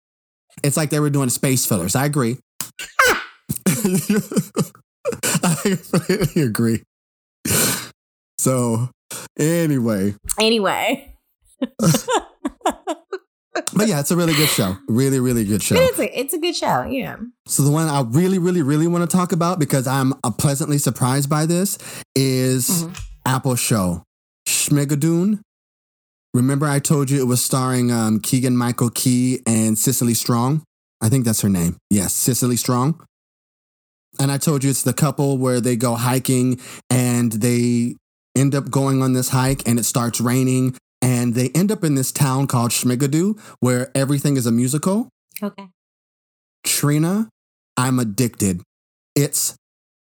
[0.64, 1.94] It's like they were doing space fillers.
[1.94, 2.38] I agree.
[5.42, 6.82] I completely agree.
[8.38, 8.90] So,
[9.38, 11.14] anyway, anyway,
[13.74, 14.76] but yeah, it's a really good show.
[14.88, 15.76] Really, really good show.
[15.78, 16.84] it's a it's a good show.
[16.84, 17.16] Yeah.
[17.46, 20.78] So the one I really, really, really want to talk about because I'm uh, pleasantly
[20.78, 21.78] surprised by this
[22.16, 22.98] is Mhm.
[23.26, 24.02] Apple Show
[24.46, 25.40] Schmigadoon.
[26.34, 30.62] Remember, I told you it was starring um, Keegan Michael Key and Cecily Strong.
[31.00, 31.76] I think that's her name.
[31.90, 33.00] Yes, Cecily Strong.
[34.20, 37.94] And I told you it's the couple where they go hiking and they
[38.36, 41.94] end up going on this hike and it starts raining and they end up in
[41.94, 45.08] this town called Schmigadoon where everything is a musical.
[45.42, 45.68] Okay.
[46.64, 47.28] Trina,
[47.76, 48.62] I'm addicted.
[49.14, 49.56] It's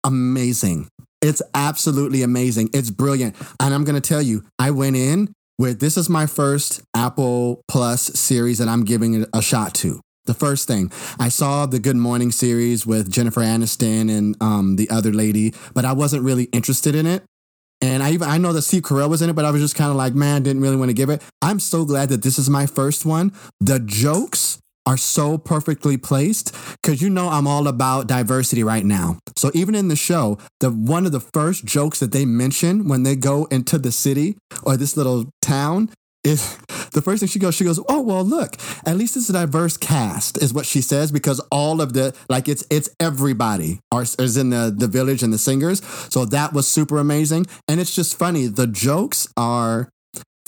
[0.03, 0.87] amazing.
[1.21, 2.69] It's absolutely amazing.
[2.73, 3.35] It's brilliant.
[3.59, 7.61] And I'm going to tell you, I went in with this is my first Apple
[7.67, 10.01] Plus series that I'm giving it a shot to.
[10.25, 14.89] The first thing I saw the Good Morning series with Jennifer Aniston and um, the
[14.89, 17.23] other lady, but I wasn't really interested in it.
[17.81, 19.75] And I even I know that Steve Carell was in it, but I was just
[19.75, 21.21] kind of like, man, didn't really want to give it.
[21.41, 23.33] I'm so glad that this is my first one.
[23.59, 29.17] The jokes are so perfectly placed because you know I'm all about diversity right now.
[29.37, 33.03] So even in the show, the one of the first jokes that they mention when
[33.03, 35.89] they go into the city or this little town
[36.23, 36.39] it,
[36.93, 38.55] the first thing she goes, she goes, "Oh well, look,
[38.85, 42.47] at least it's a diverse cast," is what she says because all of the like
[42.47, 45.81] it's it's everybody are is in the the village and the singers.
[46.09, 48.47] So that was super amazing, and it's just funny.
[48.47, 49.89] The jokes are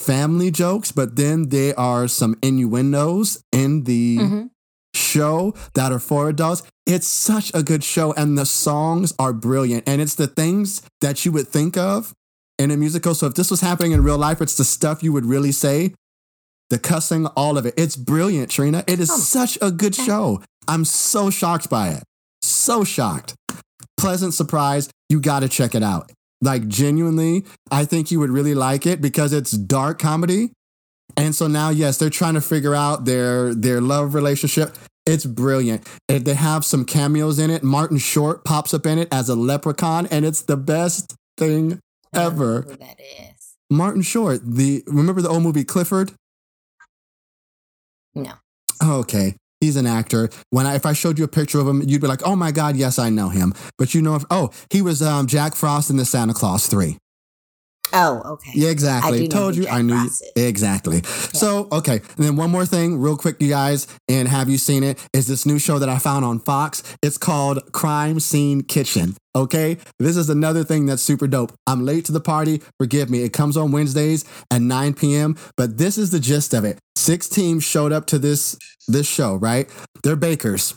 [0.00, 4.50] family jokes, but then there are some innuendos in the Mhm.
[4.94, 6.62] show that are for adults.
[6.86, 9.84] It's such a good show, and the songs are brilliant.
[9.86, 12.12] And it's the things that you would think of
[12.58, 13.14] in a musical.
[13.14, 15.94] So if this was happening in real life, it's the stuff you would really say.
[16.70, 17.74] The cussing, all of it.
[17.76, 18.82] It's brilliant, Trina.
[18.86, 20.42] It is Oh, such a good show.
[20.66, 22.02] I'm so shocked by it.
[22.42, 23.34] So shocked.
[23.96, 24.88] Pleasant surprise.
[25.08, 26.10] You got to check it out.
[26.42, 30.50] Like, genuinely, I think you would really like it because it's dark comedy.
[31.16, 34.76] And so now, yes, they're trying to figure out their their love relationship.
[35.06, 35.86] It's brilliant.
[36.08, 37.62] And they have some cameos in it.
[37.62, 41.68] Martin Short pops up in it as a leprechaun, and it's the best thing I
[41.68, 41.85] don't know
[42.16, 42.62] ever.
[42.62, 43.56] Who that is?
[43.70, 46.12] Martin Short, the remember the old movie Clifford?
[48.14, 48.32] No.
[48.82, 49.36] Oh, okay.
[49.60, 50.28] He's an actor.
[50.50, 52.52] When I, if I showed you a picture of him, you'd be like, "Oh my
[52.52, 55.90] God, yes, I know him." But you know, if oh, he was um, Jack Frost
[55.90, 56.98] in the Santa Clause Three.
[57.92, 58.52] Oh, okay.
[58.54, 59.24] Yeah, exactly.
[59.24, 59.66] I Told you.
[59.68, 59.94] I knew.
[59.94, 60.10] You.
[60.36, 61.02] Exactly.
[61.04, 62.00] So, okay.
[62.16, 65.06] And then one more thing, real quick, you guys, and have you seen it?
[65.12, 66.82] Is this new show that I found on Fox?
[67.02, 69.16] It's called Crime Scene Kitchen.
[69.34, 69.78] Okay.
[69.98, 71.52] This is another thing that's super dope.
[71.66, 72.62] I'm late to the party.
[72.78, 73.22] Forgive me.
[73.22, 75.36] It comes on Wednesdays at 9 p.m.
[75.56, 76.78] But this is the gist of it.
[76.96, 79.68] Six teams showed up to this this show, right?
[80.02, 80.74] They're bakers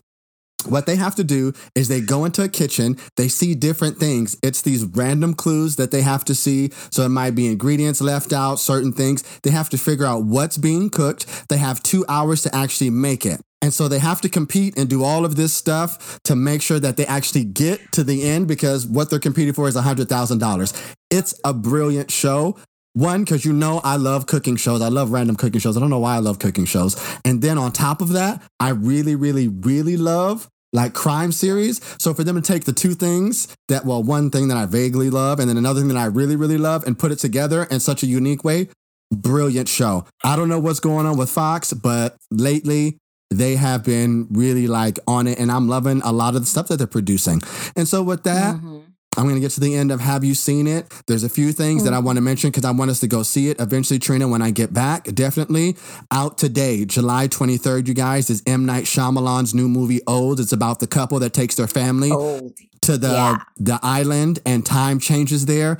[0.67, 4.37] what they have to do is they go into a kitchen they see different things.
[4.43, 6.69] It's these random clues that they have to see.
[6.91, 9.23] So it might be ingredients left out certain things.
[9.41, 11.49] They have to figure out what's being cooked.
[11.49, 13.41] They have two hours to actually make it.
[13.61, 16.79] And so they have to compete and do all of this stuff to make sure
[16.79, 21.39] that they actually get to the end because what they're competing for is $100000 it's
[21.43, 22.55] a brilliant show
[22.93, 24.81] one, because you know I love cooking shows.
[24.81, 25.77] I love random cooking shows.
[25.77, 26.95] I don't know why I love cooking shows.
[27.23, 31.81] And then on top of that, I really, really, really love like crime series.
[31.97, 35.09] So for them to take the two things that, well, one thing that I vaguely
[35.09, 37.79] love and then another thing that I really, really love and put it together in
[37.79, 38.69] such a unique way,
[39.11, 40.05] brilliant show.
[40.23, 42.97] I don't know what's going on with Fox, but lately
[43.31, 46.67] they have been really like on it and I'm loving a lot of the stuff
[46.67, 47.41] that they're producing.
[47.75, 48.81] And so with that, Mhm.
[49.19, 50.93] I'm going to get to the end of Have You Seen It?
[51.05, 53.21] There's a few things that I want to mention because I want us to go
[53.21, 55.03] see it eventually, Trina, when I get back.
[55.13, 55.75] Definitely.
[56.09, 58.65] Out today, July 23rd, you guys, is M.
[58.65, 60.39] Night Shyamalan's new movie, Old.
[60.39, 62.53] It's about the couple that takes their family Old.
[62.83, 63.37] to the, Yeah.
[63.57, 65.79] the island and time changes there.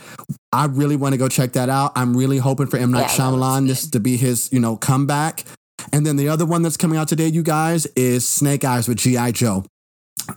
[0.51, 1.93] I really want to go check that out.
[1.95, 2.91] I'm really hoping for M.
[2.91, 5.45] Night Yeah, Shyamalan, this to be his, you know, comeback.
[5.93, 8.97] And then the other one that's coming out today, you guys, is Snake Eyes with
[8.97, 9.31] G.I.
[9.31, 9.63] Joe.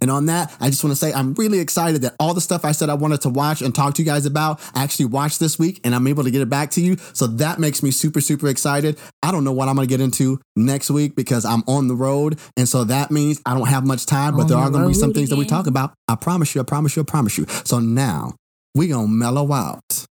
[0.00, 2.64] And on that, I just want to say I'm really excited that all the stuff
[2.64, 5.40] I said I wanted to watch and talk to you guys about, I actually watched
[5.40, 6.96] this week and I'm able to get it back to you.
[7.12, 8.98] So that makes me super, super excited.
[9.22, 11.94] I don't know what I'm going to get into next week because I'm on the
[11.94, 12.38] road.
[12.56, 14.82] And so that means I don't have much time, but On there the are going
[14.82, 15.94] to be some things that we talk about.
[16.08, 17.46] I promise you, I promise you, I promise you.
[17.64, 18.34] So now
[18.74, 20.06] we going to mellow out.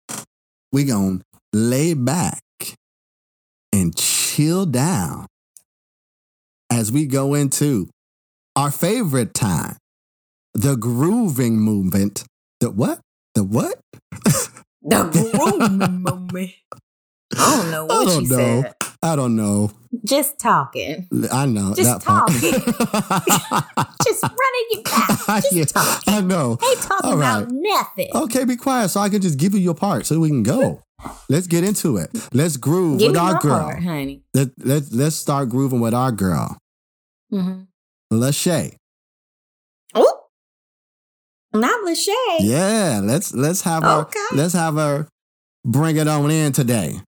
[0.71, 2.41] we going to lay back
[3.73, 5.25] and chill down
[6.69, 7.89] as we go into
[8.61, 9.75] our favorite time,
[10.53, 12.23] the grooving movement.
[12.59, 12.99] The what?
[13.35, 13.79] The what?
[14.83, 16.51] The grooving movement.
[17.37, 18.61] I don't know I what don't you know.
[18.63, 18.73] said.
[19.03, 19.71] I don't know.
[20.03, 21.07] Just talking.
[21.31, 22.29] I know Just part.
[22.31, 25.07] Just running your back.
[25.43, 26.13] Just Yeah, talking.
[26.13, 26.57] I know.
[26.67, 27.51] Ain't talking All about right.
[27.51, 28.09] nothing.
[28.15, 30.81] Okay, be quiet so I can just give you your part so we can go.
[31.29, 32.09] Let's get into it.
[32.33, 33.59] Let's groove Give with our girl.
[33.59, 34.23] part, honey.
[34.33, 36.57] Let, let, let's start grooving with our girl,
[37.31, 37.61] Mm-hmm.
[38.11, 38.75] Lachey.
[39.95, 40.23] Oh,
[41.53, 42.37] not Lachey.
[42.39, 45.07] Yeah, let's let's have her let's have her
[45.65, 46.99] bring it on in today.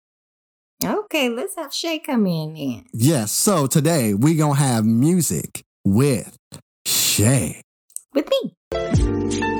[0.83, 2.85] Okay, let's have Shay come in then.
[2.93, 6.37] Yes, so today we gonna have music with
[6.85, 7.61] Shay.
[8.13, 9.52] With me.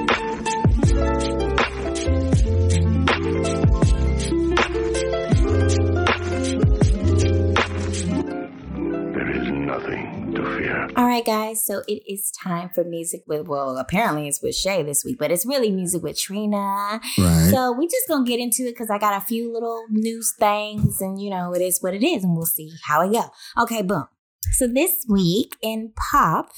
[10.95, 11.65] All right, guys.
[11.65, 15.31] So it is time for music with, well, apparently it's with Shay this week, but
[15.31, 17.01] it's really music with Trina.
[17.17, 17.49] Right.
[17.49, 21.01] So we just gonna get into it because I got a few little news things,
[21.01, 23.23] and you know it is what it is, and we'll see how it go.
[23.63, 24.05] Okay, boom.
[24.51, 26.51] So this week in pop,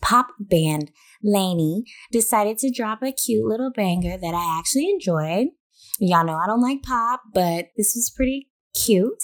[0.00, 0.90] pop band
[1.22, 5.48] LANY decided to drop a cute little banger that I actually enjoyed.
[6.00, 9.20] Y'all know I don't like pop, but this was pretty cute.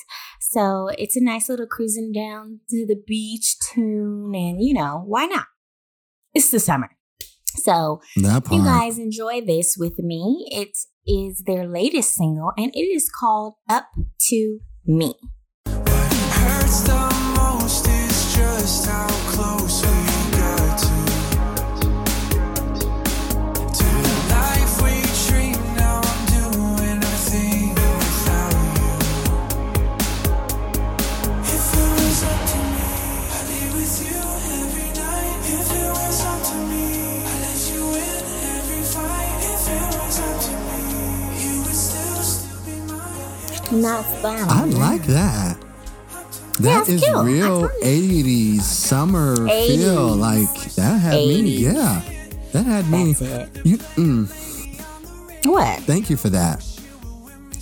[0.51, 5.27] So it's a nice little cruising down to the beach tune, and you know why
[5.27, 5.45] not?
[6.33, 6.89] It's the summer.
[7.57, 10.47] So you guys enjoy this with me.
[10.51, 10.71] It
[11.07, 13.89] is their latest single and it is called Up
[14.29, 15.15] to Me.
[43.73, 44.49] Not fun.
[44.49, 45.57] I like that.
[45.61, 47.25] Yeah, That it's is cute.
[47.25, 48.25] Real told you.
[48.59, 50.07] 80s summer feel.
[50.17, 51.41] Like that had me.
[51.59, 52.01] Yeah.
[52.53, 53.09] That had me.
[53.65, 55.81] You, mm, What?
[55.81, 56.65] thank you for that.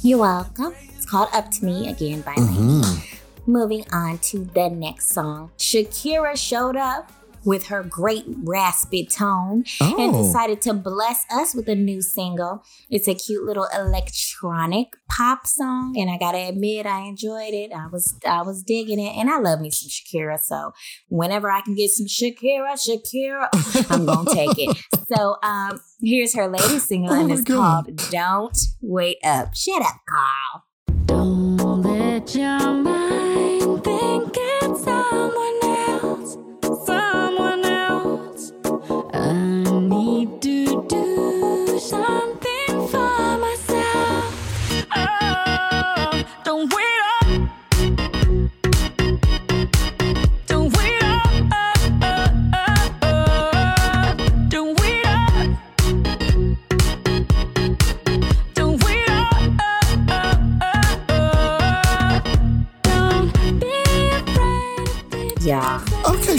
[0.02, 0.74] You're welcome.
[0.96, 2.80] It's called Up to Me again by Mm-hmm.
[2.80, 3.10] me.
[3.48, 5.50] Moving on to the next song.
[5.58, 7.10] Shakira showed up
[7.44, 10.22] with her great raspy tone and Oh.
[10.22, 12.62] decided to bless us with a new single.
[12.90, 17.72] It's a cute little electronic pop song, and I gotta admit, I enjoyed it.
[17.72, 20.38] I was I was digging it, and I love me some Shakira.
[20.40, 20.72] So
[21.08, 23.48] whenever I can get some Shakira, Shakira,
[23.90, 24.76] I'm gonna take it.
[25.08, 27.84] So um, here's her latest single, Oh and it's God.
[27.86, 30.64] called "Don't Wait Up." Shut up, Carl.
[31.06, 33.95] Don't let your mind think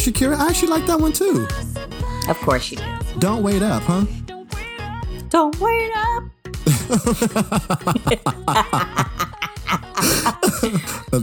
[0.07, 1.45] Shakira, I actually like that one too.
[2.29, 2.83] of course you do.
[3.19, 4.05] Don't wait up, huh?
[4.25, 5.29] Don't wait up.
[5.29, 6.23] Don't wait up.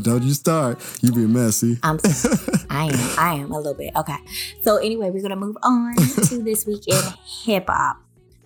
[0.03, 0.83] Don't you start.
[1.01, 1.79] You be messy.
[1.83, 2.59] I'm sorry.
[2.69, 3.19] I am.
[3.19, 3.97] I am a little bit.
[3.97, 4.19] Okay.
[4.65, 7.01] So anyway, we're gonna move on to this week in
[7.47, 7.97] hip hop.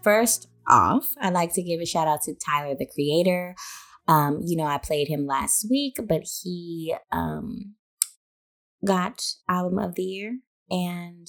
[0.04, 3.56] First off, I'd like to give a shout out to Tyler the Creator.
[4.06, 7.74] Um, you know, I played him last week, but he um
[8.84, 10.38] got album of the year
[10.70, 11.28] and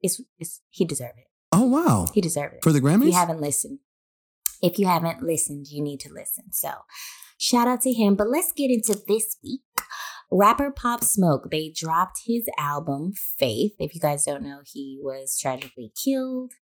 [0.00, 1.26] it's, it's he deserved it.
[1.52, 2.06] Oh wow.
[2.14, 2.60] He deserved it.
[2.62, 3.06] For the If Grammys?
[3.06, 3.78] you haven't listened,
[4.62, 6.52] if you haven't listened, you need to listen.
[6.52, 6.70] So,
[7.38, 8.14] shout out to him.
[8.14, 9.60] But let's get into this week.
[10.30, 13.72] Rapper Pop Smoke, they dropped his album Faith.
[13.78, 16.52] If you guys don't know, he was tragically killed.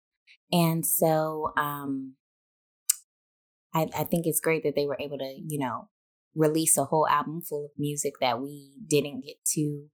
[0.50, 2.14] And so um
[3.72, 5.88] I, I think it's great that they were able to, you know,
[6.34, 9.86] release a whole album full of music that we didn't get to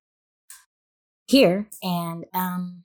[1.27, 1.69] hear.
[1.83, 2.85] And um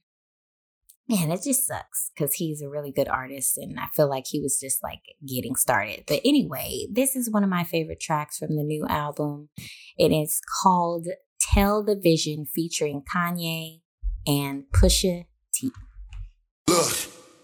[1.11, 4.39] man, it just sucks because he's a really good artist and I feel like he
[4.39, 6.03] was just like getting started.
[6.07, 9.49] But anyway, this is one of my favorite tracks from the new album.
[9.97, 11.07] It is called
[11.53, 13.81] Tell the Vision featuring Kanye
[14.25, 15.71] and Pusha T.
[16.67, 16.93] Look,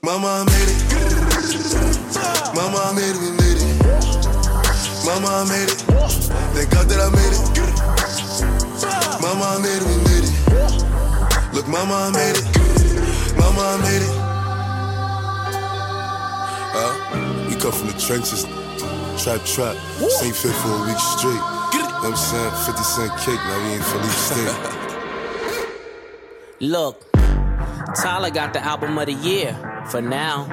[0.02, 0.88] mama made it.
[2.56, 4.27] Mama made it, made it.
[5.08, 5.80] Mama I made it.
[6.52, 7.40] Thank God that I made it.
[9.24, 10.36] Mama I made it, we made it.
[11.56, 12.44] Look, mama I made it.
[13.40, 14.12] Mama I made it.
[16.76, 16.94] Uh,
[17.48, 18.44] we come from the trenches.
[19.24, 19.78] Trap, trap.
[20.12, 21.40] Same fit for a week straight.
[21.72, 22.52] You know what I'm saying?
[22.66, 24.56] 50 cent cake, now we ain't Philippe State.
[26.60, 27.02] Look,
[27.96, 29.56] Tyler got the album of the year
[29.90, 30.48] for now,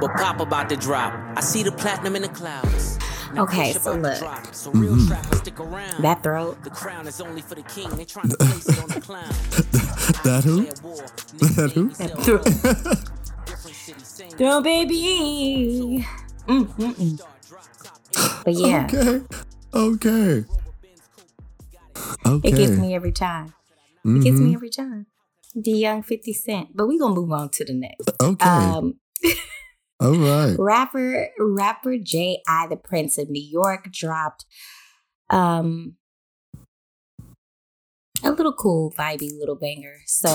[0.00, 1.12] but Pop about to drop.
[1.36, 3.00] I see the platinum in the clouds.
[3.34, 4.18] Now Okay, so look.
[4.18, 6.02] drop, so real trappers stick around.
[6.02, 6.62] That throat.
[6.64, 7.88] the crown is only for the king.
[7.90, 9.28] They trying to place it on the clown.
[10.24, 10.64] that who?
[11.54, 11.88] That who?
[11.90, 12.44] Niggas still throat.
[13.46, 13.76] different
[14.06, 16.06] city, baby.
[16.46, 18.44] Mm, mm, mm.
[18.44, 19.24] But yeah, Okay.
[19.72, 20.44] Okay.
[22.26, 22.48] Okay.
[22.48, 23.54] it gets me every time.
[24.04, 25.06] It gets me every time.
[25.54, 26.68] The young 50 Cent.
[26.76, 28.10] But we're going to move on to the next.
[28.20, 28.48] Okay.
[28.48, 28.94] Um,
[30.00, 30.56] All right.
[30.58, 32.66] rapper rapper J.I.
[32.68, 34.44] the Prince of New York dropped
[35.28, 35.96] um
[38.22, 39.96] a little cool vibey little banger.
[40.06, 40.28] So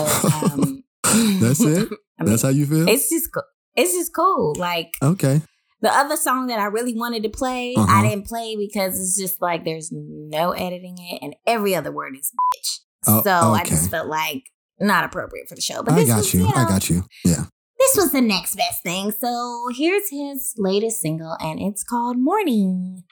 [0.44, 0.82] um
[1.40, 1.88] That's it?
[2.18, 2.88] I mean, That's how you feel?
[2.88, 3.42] it's just cool.
[3.74, 4.54] It's just cool.
[4.56, 5.42] Like Okay.
[5.82, 7.86] the other song that I really wanted to play, Uh-huh.
[7.88, 12.14] I didn't play because it's just like there's no editing it and every other word
[12.18, 12.78] is bitch.
[13.08, 14.44] Oh, so I just felt like
[14.80, 15.82] not appropriate for the show.
[15.82, 16.40] But I got was, you.
[16.42, 17.04] know, I got you.
[17.24, 17.44] Yeah.
[17.78, 19.12] This was the next best thing.
[19.12, 23.04] So here's his latest single, and it's called Morning.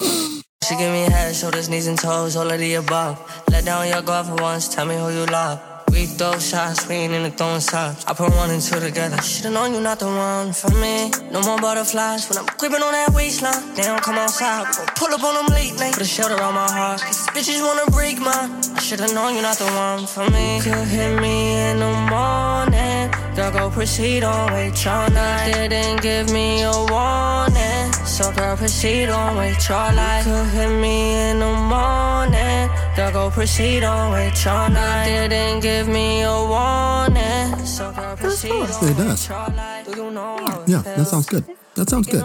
[0.00, 3.44] She give me head, shoulders, knees, and toes, all of the above.
[3.50, 5.75] Let down your guard for once, tell me who you love.
[5.96, 8.04] We throw shots, we ain't into throwing stops.
[8.06, 9.16] I put one and two together.
[9.22, 11.10] Should've known you not the one for me.
[11.32, 13.74] No more butterflies when I'm gripping on that waistline.
[13.74, 14.66] They don't come outside.
[14.94, 15.94] Pull up on them late night.
[15.94, 17.00] Put a shelter on my heart.
[17.00, 18.50] Cause bitches wanna break mine.
[18.76, 20.56] I should've known you not the one for me.
[20.56, 23.10] You hit me in the morning.
[23.34, 25.70] Girl, go proceed on wait your night.
[25.70, 27.95] Didn't give me a warning.
[28.16, 30.26] So girl, proceed on wait your life.
[30.26, 32.70] You hit me in the morning.
[32.96, 35.28] Girl, go proceed on wait your night.
[35.28, 37.66] Didn't give me a warning.
[37.66, 39.28] So girl, proceed on It wait does.
[39.28, 39.84] your life.
[39.92, 41.44] Do you know Yeah, that sounds good.
[41.74, 42.24] That sounds good.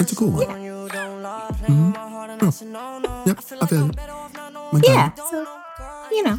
[0.00, 0.46] It's a cool one.
[1.68, 3.28] Mm-hmm.
[3.28, 3.96] Yep, I feel it.
[4.72, 5.10] My Yeah.
[5.16, 5.28] God.
[5.30, 5.46] So
[6.10, 6.38] you know,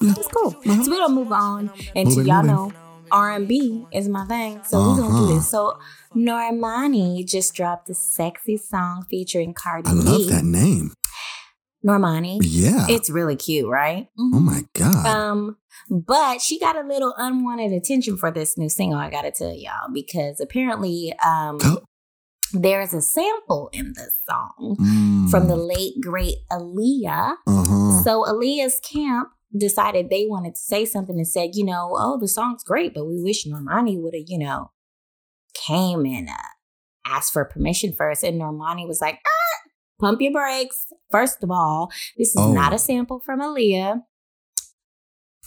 [0.00, 0.14] Yeah.
[0.16, 0.52] it's cool.
[0.52, 2.56] So we're gonna move on into Moving, y'all moving.
[2.56, 4.60] know R and B is my thing.
[4.64, 5.34] So we're gonna do Uh-huh.
[5.34, 5.48] this.
[5.48, 5.78] So
[6.14, 10.28] Normani just dropped a sexy song featuring Cardi I love B.
[10.30, 10.92] that name.
[11.86, 12.38] Normani.
[12.42, 12.86] Yeah.
[12.88, 14.08] It's really cute, right?
[14.18, 15.06] oh my God.
[15.06, 15.56] Um,
[15.90, 19.88] but she got a little unwanted attention for this new single, I gotta tell y'all,
[19.92, 21.78] because apparently um Oh.
[22.52, 25.30] there's a sample in this song Mm.
[25.30, 27.34] from the late great Aaliyah.
[27.46, 28.02] Uh-huh.
[28.02, 32.28] So Aaliyah's camp decided they wanted to say something and said, you know, oh, the
[32.28, 34.70] song's great, but we wish Normani would have, you know,
[35.54, 36.32] came and uh,
[37.06, 38.22] asked for permission first.
[38.22, 39.68] And Normani was like, ah,
[40.00, 40.86] pump your brakes.
[41.10, 42.52] First of all, this is Oh.
[42.52, 44.02] not a sample from Aaliyah.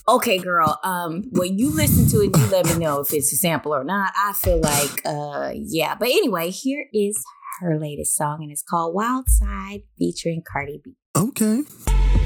[0.08, 0.80] Okay, girl.
[0.84, 3.84] Um, when you listen to it, you let me know if it's a sample or
[3.84, 4.12] not.
[4.18, 5.94] I feel like, uh, yeah.
[5.94, 7.24] But anyway, here is
[7.60, 10.96] her latest song, and it's called Wild Side featuring Cardi B.
[11.18, 11.64] Okay.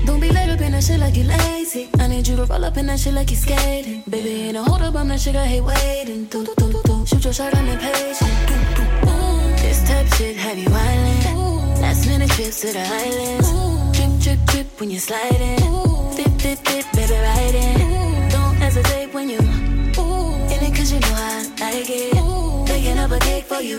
[0.05, 1.89] Don't be laid up in that shit like you lazy.
[1.99, 4.03] I need you to roll up in that shit like you skating.
[4.07, 6.25] Baby, ain't a hold up, I'm that shit, I hate waiting.
[6.25, 7.05] Do, do, do, do.
[7.05, 8.31] Shoot your shot, I'm impatient.
[9.09, 11.81] Ooh, This type shit have you wildin'.
[11.81, 13.49] Last minute trips to the islands.
[13.97, 15.57] Drip, drip, drip when you're sliding.
[16.15, 18.31] Dip, dip, dip, baby, ride it.
[18.31, 22.67] Don't hesitate when you in it, cause you know I like it.
[22.67, 23.77] Baking up a cake for you.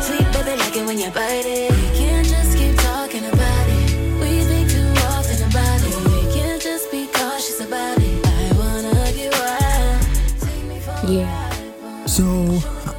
[0.00, 1.72] Sweet baby, like it when you bite it.
[1.72, 2.45] We can't just
[11.08, 12.06] Yeah.
[12.06, 12.24] So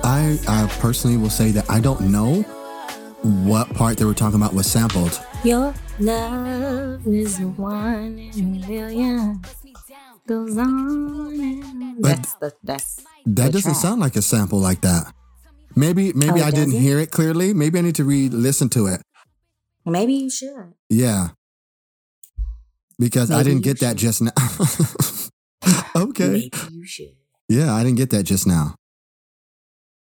[0.04, 2.42] I I personally will say that I don't know
[3.24, 5.20] what part they were talking about was sampled.
[5.44, 9.42] Your love is one in a million.
[10.28, 12.02] Goes on.
[12.02, 12.96] But- that's the that's
[13.26, 13.82] That the doesn't track.
[13.82, 15.14] sound like a sample like that.
[15.76, 16.82] Maybe maybe Oh, I didn't doesn't?
[16.82, 17.54] hear it clearly.
[17.54, 19.02] Maybe I need to re-listen to it.
[19.86, 20.74] Maybe you should.
[20.90, 21.30] Yeah.
[23.00, 24.32] Because I didn't you get that just now.
[25.96, 26.28] okay.
[26.28, 27.16] Maybe you should.
[27.50, 28.76] Yeah, I didn't get that just now.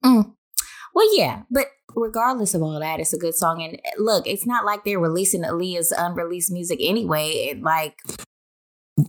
[0.04, 0.32] Mm.
[0.94, 3.62] Well, yeah, but regardless of all that, it's a good song.
[3.62, 7.30] And eh, look, it's not like they're releasing Aaliyah's unreleased music anyway.
[7.50, 7.96] It, like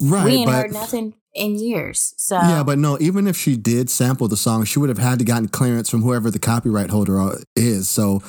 [0.01, 0.25] Right.
[0.25, 2.13] we ain't but heard nothing in years.
[2.17, 5.19] So Yeah, but no, even if she did sample the song, she would have had
[5.19, 7.89] to gotten clearance from whoever the copyright holder uh, is.
[7.89, 8.21] So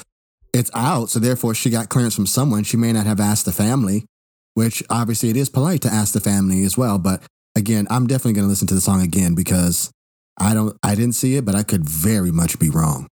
[0.54, 1.10] it's out.
[1.10, 2.64] So therefore, she got clearance from someone.
[2.64, 4.06] She may not have asked the family,
[4.54, 6.98] which obviously it is polite to ask the family as well.
[6.98, 7.22] But
[7.56, 9.90] again, I'm definitely going to listen to the song again because
[10.38, 13.08] I don't, I didn't see it, but I could very much be wrong.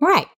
[0.00, 0.28] Right.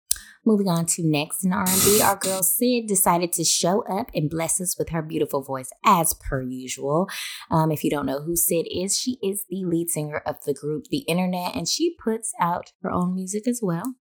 [0.44, 4.60] Moving on to next in R&B, our girl Syd decided to show up and bless
[4.60, 7.08] us with her beautiful voice as per usual.
[7.48, 10.52] Um, if you don't know who Syd is, she is the lead singer of the
[10.52, 13.94] group The Internet, and she puts out her own music as well.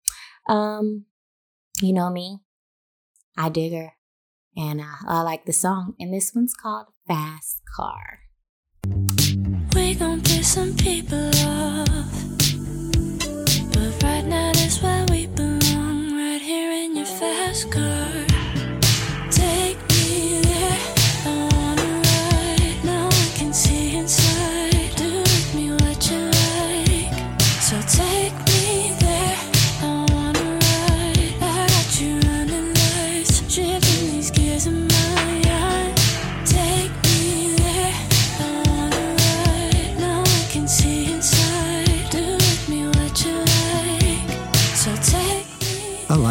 [0.49, 1.05] Um,
[1.83, 2.39] you know me,
[3.37, 3.93] I dig her,
[4.57, 8.21] and uh, I like the song, and this one's called Fast Car.
[8.87, 11.89] We gon' piss some people off.
[13.72, 16.16] But right now, that's where we belong.
[16.16, 18.10] Right here in your fast car.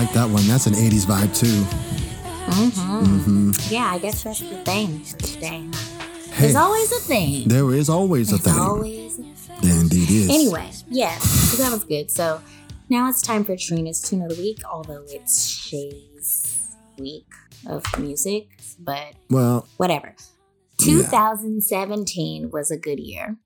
[0.09, 0.47] Like that one.
[0.47, 1.63] That's an 80s vibe too.
[2.49, 3.51] Mm-hmm.
[3.73, 6.05] Yeah, I guess that's the thing huh?
[6.33, 7.47] Hey, There's always a thing.
[7.47, 8.61] there is always a There's thing.
[8.63, 9.35] always a thing.
[9.61, 10.29] There indeed is.
[10.29, 11.15] Anyway, yeah,
[11.57, 12.09] that was good.
[12.09, 12.41] So
[12.89, 17.27] now it's time for Trina's Tune of the Week, although it's Shay's week
[17.67, 18.47] of music,
[18.79, 20.15] but Well, whatever.
[20.79, 20.85] Yeah.
[21.03, 23.37] 2017 was a good year.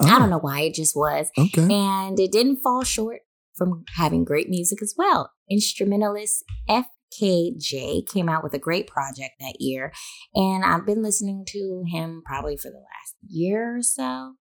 [0.00, 1.30] oh, I don't know why, it just was.
[1.36, 1.62] Okay.
[1.72, 3.20] And it didn't fall short
[3.56, 5.30] from having great music as well.
[5.50, 9.92] Instrumentalist FKJ came out with a great project that year,
[10.34, 14.34] and I've been listening to him probably for the last year or so.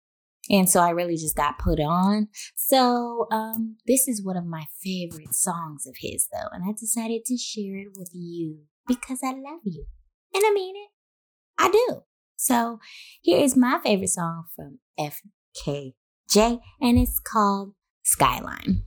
[0.49, 2.27] And so I really just got put on.
[2.55, 7.25] So um, this is one of my favorite songs of his, though, and I decided
[7.25, 9.85] to share it with you because I love you,
[10.33, 10.89] and I mean it.
[11.57, 12.01] I do.
[12.37, 12.79] So
[13.21, 18.85] here is my favorite song from FKJ, and it's called Skyline.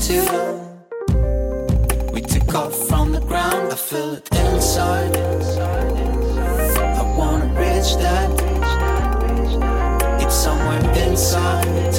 [0.00, 0.22] Into
[2.12, 5.16] We take off from the ground, I feel it inside.
[7.00, 8.30] I wanna reach that.
[10.22, 11.94] It's somewhere inside.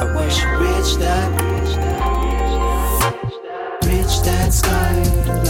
[0.00, 1.28] I wish I reached that.
[3.86, 5.41] Reach that skyline.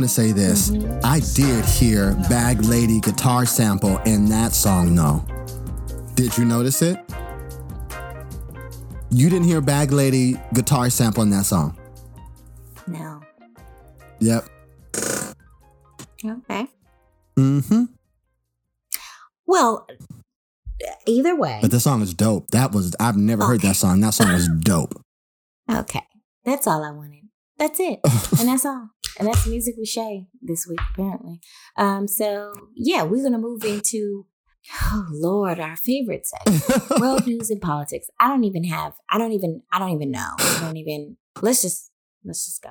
[0.00, 0.70] Want to say this.
[1.04, 5.22] I did hear Bag Lady guitar sample in that song, though.
[6.14, 6.98] Did you notice it?
[9.10, 11.78] You didn't hear Bag Lady guitar sample in that song.
[12.86, 13.20] No.
[14.20, 14.48] Yep.
[16.24, 16.66] Okay.
[17.36, 17.84] Mm-hmm.
[19.46, 19.86] Well,
[21.06, 21.58] either way.
[21.60, 22.46] But the song is dope.
[22.52, 24.00] That was I've never heard that song.
[24.00, 24.94] That song was dope.
[25.70, 26.02] Okay.
[26.44, 27.28] That's all I wanted.
[27.56, 28.00] That's it.
[28.40, 28.90] and that's all.
[29.20, 31.40] And that's music with Shay this week, apparently.
[31.76, 34.26] Um, so yeah, we're gonna move into
[34.82, 36.90] oh Lord, our favorite segment.
[37.00, 38.08] World news and politics.
[38.18, 40.34] I don't even have I don't even I don't even know.
[40.38, 41.90] I don't even let's just
[42.24, 42.70] let's just go.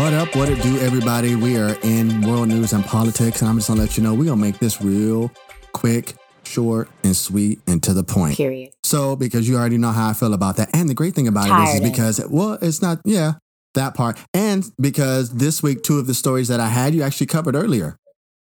[0.00, 0.34] What up?
[0.34, 1.34] What it do, everybody?
[1.34, 4.24] We are in world news and politics, and I'm just gonna let you know we're
[4.24, 5.30] gonna make this real
[5.72, 8.34] quick, short, and sweet, and to the point.
[8.38, 8.70] Period.
[8.82, 11.48] So, because you already know how I feel about that, and the great thing about
[11.48, 13.34] it is, is Tired because well, it's not yeah
[13.74, 17.26] that part, and because this week two of the stories that I had you actually
[17.26, 17.96] covered earlier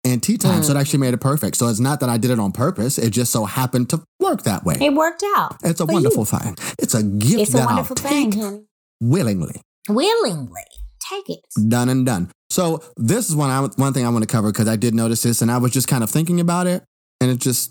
[0.04, 0.64] And tea time, Mm.
[0.64, 1.56] so it actually made it perfect.
[1.56, 4.42] So it's not that I did it on purpose; it just so happened to work
[4.42, 4.76] that way.
[4.78, 5.56] It worked out.
[5.64, 6.38] It's a wonderful you.
[6.38, 6.56] thing.
[6.78, 8.60] It's a gift It's a that wonderful I'll thing, take honey.
[9.00, 9.62] willingly.
[9.88, 10.62] Willingly.
[11.00, 11.40] Take it.
[11.68, 12.30] done and done.
[12.50, 15.22] So this is one I one thing I want to cover because I did notice
[15.22, 16.84] this and I was just kind of thinking about it
[17.20, 17.70] and it just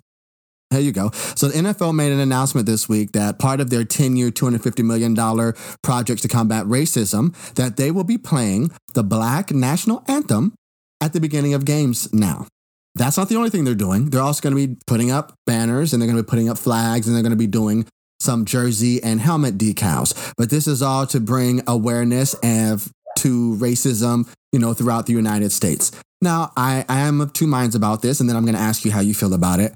[0.72, 1.12] here you go.
[1.36, 5.54] So the NFL made an announcement this week that part of their 10-year, $250 million
[5.84, 10.54] project to combat racism, that they will be playing the Black National Anthem
[11.02, 12.48] at the beginning of games now.
[12.96, 14.10] That's not the only thing they're doing.
[14.10, 16.58] They're also going to be putting up banners and they're going to be putting up
[16.58, 17.86] flags and they're going to be doing
[18.20, 20.34] some jersey and helmet decals.
[20.38, 22.90] But this is all to bring awareness of
[23.20, 25.92] to racism, you know, throughout the United States.
[26.22, 28.86] Now, I, I am of two minds about this, and then I'm going to ask
[28.86, 29.74] you how you feel about it.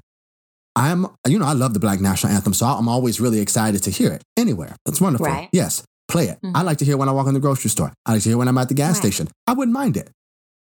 [0.76, 3.90] I'm, you know, I love the Black National Anthem, so I'm always really excited to
[3.90, 4.76] hear it anywhere.
[4.86, 5.26] That's wonderful.
[5.26, 5.48] Right.
[5.52, 6.38] Yes, play it.
[6.44, 6.52] Mhm.
[6.54, 7.92] I like to hear when I walk in the grocery store.
[8.06, 9.12] I like to hear when I'm at the gas Right.
[9.12, 9.28] station.
[9.46, 10.10] I wouldn't mind it.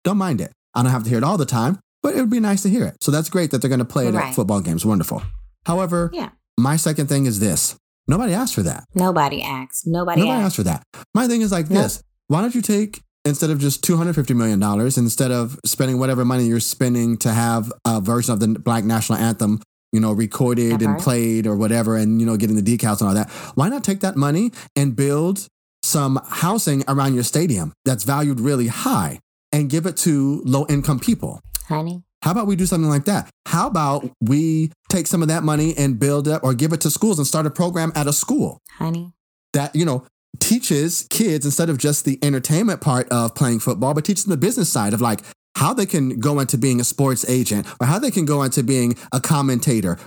[0.04, 0.52] Don't mind it.
[0.74, 2.70] I don't have to hear it all the time, but it would be nice to
[2.70, 2.96] hear it.
[3.02, 4.84] So that's great that they're going to play it at football games.
[4.86, 5.22] Wonderful.
[5.66, 6.30] However, Yeah.
[6.56, 7.74] my second thing is this.
[8.06, 8.84] Nobody asked for that.
[8.94, 9.86] Nobody asked.
[9.86, 10.46] Nobody, Nobody asked.
[10.46, 10.82] asked for that.
[11.14, 11.82] My thing is like No.
[11.82, 12.00] this.
[12.28, 14.62] Why don't you take instead of just $250 million,
[14.96, 19.18] instead of spending whatever money you're spending to have a version of the Black National
[19.18, 19.60] Anthem,
[19.92, 20.98] you know, recorded and Uh-huh.
[21.04, 24.00] played or whatever, and, you know, getting the decals and all that, why not take
[24.00, 25.46] that money and build
[25.82, 29.18] some housing around your stadium that's valued really high
[29.52, 31.40] and give it to low income people?
[31.66, 32.02] Honey.
[32.22, 33.30] How about we do something like that?
[33.46, 36.90] How about we take some of that money and build up or give it to
[36.90, 38.58] schools and start a program at a school?
[38.72, 39.12] Honey.
[39.54, 40.04] that you know
[40.40, 44.36] teaches kids instead of just the entertainment part of playing football but teaches them the
[44.36, 45.20] business side of like
[45.56, 48.62] how they can go into being a sports agent or how they can go into
[48.62, 49.98] being a commentator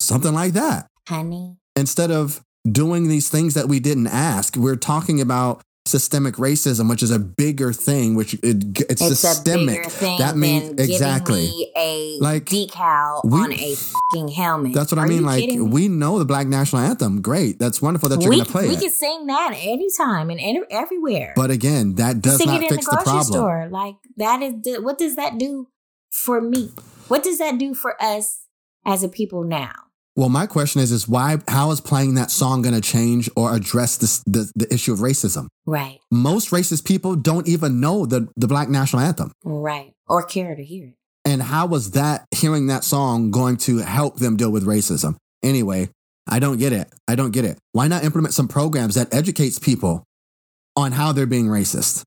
[0.00, 1.56] something like that Honey.
[1.76, 7.02] instead of doing these things that we didn't ask we're talking about systemic racism which
[7.02, 9.82] is a bigger thing which it, it's, It's systemic
[10.18, 14.74] that means exactly me a Like, decal we- on a fucking helmet.
[14.74, 18.08] that's what Are i mean like we know the black national anthem great that's wonderful
[18.10, 21.32] that you're we, going to play we it can sing that anytime and any, everywhere.
[21.34, 23.68] but again that does sing not it in fix the the grocery problem store.
[23.70, 25.66] Like that is the, what does that do
[26.12, 26.70] for me?
[27.08, 28.46] What does that do for us
[28.86, 29.72] as a people now?
[30.14, 31.38] Well, my question is, is why?
[31.48, 34.98] How is playing that song going to change or address this, the the issue of
[34.98, 35.46] racism?
[35.64, 40.54] Right, Most racist people don't even know the the Black National Anthem, right, or care
[40.54, 40.94] to hear it.
[41.24, 45.16] And how was that hearing that song going to help them deal with racism?
[45.42, 45.88] Anyway,
[46.28, 46.92] I don't get it.
[47.08, 47.58] I don't get it.
[47.72, 50.04] Why not implement some programs that educates people
[50.76, 52.02] on how they're being racist?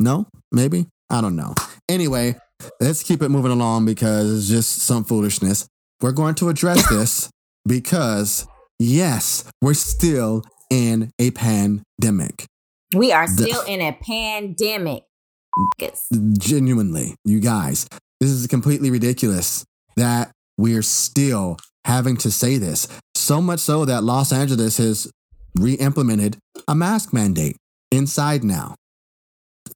[0.00, 0.26] No?
[0.52, 0.86] Maybe?
[1.10, 1.54] I don't know.
[1.88, 2.36] Anyway,
[2.80, 5.66] let's keep it moving along because it's just some foolishness.
[6.00, 7.30] We're going to address this
[7.66, 8.46] because,
[8.78, 12.46] yes, we're still in a pandemic.
[12.94, 15.04] We are The- still in a pandemic.
[16.38, 17.86] Genuinely, you guys,
[18.20, 19.64] this is completely ridiculous
[19.96, 22.86] that we're still having to say this.
[23.16, 25.10] So much so that Los Angeles has
[25.56, 26.38] re implemented
[26.68, 27.56] a mask mandate
[27.90, 28.74] inside now.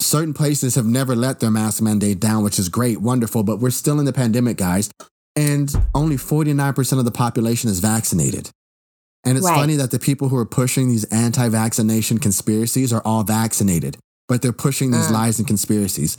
[0.00, 3.70] Certain places have never let their mask mandate down, which is great, wonderful, but we're
[3.70, 4.88] still in the pandemic, guys.
[5.36, 8.50] And only 49% of the population is vaccinated.
[9.24, 9.56] And it's Right.
[9.56, 13.96] funny that the people who are pushing these anti vaccination conspiracies are all vaccinated,
[14.28, 15.12] but they're pushing these Mm.
[15.12, 16.16] lies and conspiracies.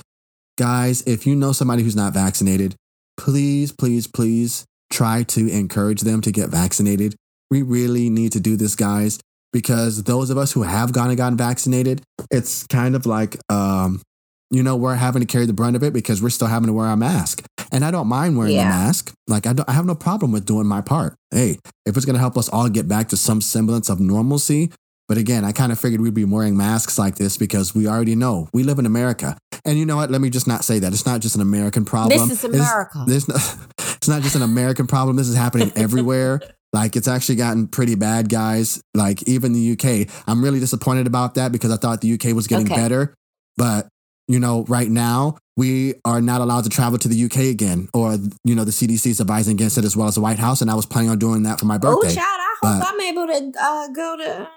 [0.58, 2.76] Guys, if you know somebody who's not vaccinated,
[3.18, 7.16] please, please, please try to encourage them to get vaccinated.
[7.52, 9.20] We really need to do this, guys,
[9.52, 12.02] because those of us who have gone and gotten vaccinated,
[12.32, 14.02] it's kind of like, um,
[14.50, 16.74] you know, we're having to carry the brunt of it because we're still having to
[16.74, 17.44] wear our mask.
[17.74, 18.64] And I don't mind wearing Yeah.
[18.64, 19.14] the mask.
[19.28, 21.16] Like, I, don't, I have no problem with doing my part.
[21.32, 24.72] Hey, if it's going to help us all get back to some semblance of normalcy.
[25.10, 28.16] But again, I kind of figured we'd be wearing masks like this because we already
[28.16, 29.38] know we live in America.
[29.66, 30.10] And you know what?
[30.12, 30.94] Let me just not say that.
[30.94, 32.18] It's not just an American problem.
[32.30, 33.04] This is It's- America.
[33.06, 33.28] this,
[33.98, 35.18] it's not just an American problem.
[35.18, 36.40] This is happening everywhere.
[36.72, 38.82] Like it's actually gotten pretty bad, guys.
[38.94, 40.10] Like even the UK.
[40.28, 42.76] I'm really disappointed about that because I thought the UK was getting Okay.
[42.82, 43.14] better.
[43.58, 43.88] But
[44.28, 48.18] you know, right now we are not allowed to travel to the UK again, or
[48.44, 50.62] you know, the CDC is advising against it as well as the White House.
[50.62, 51.98] And I was planning on doing that for my birthday.
[51.98, 52.16] Oh, birthday.
[52.16, 54.48] child, I hope But- I'm able to uh, go to uh,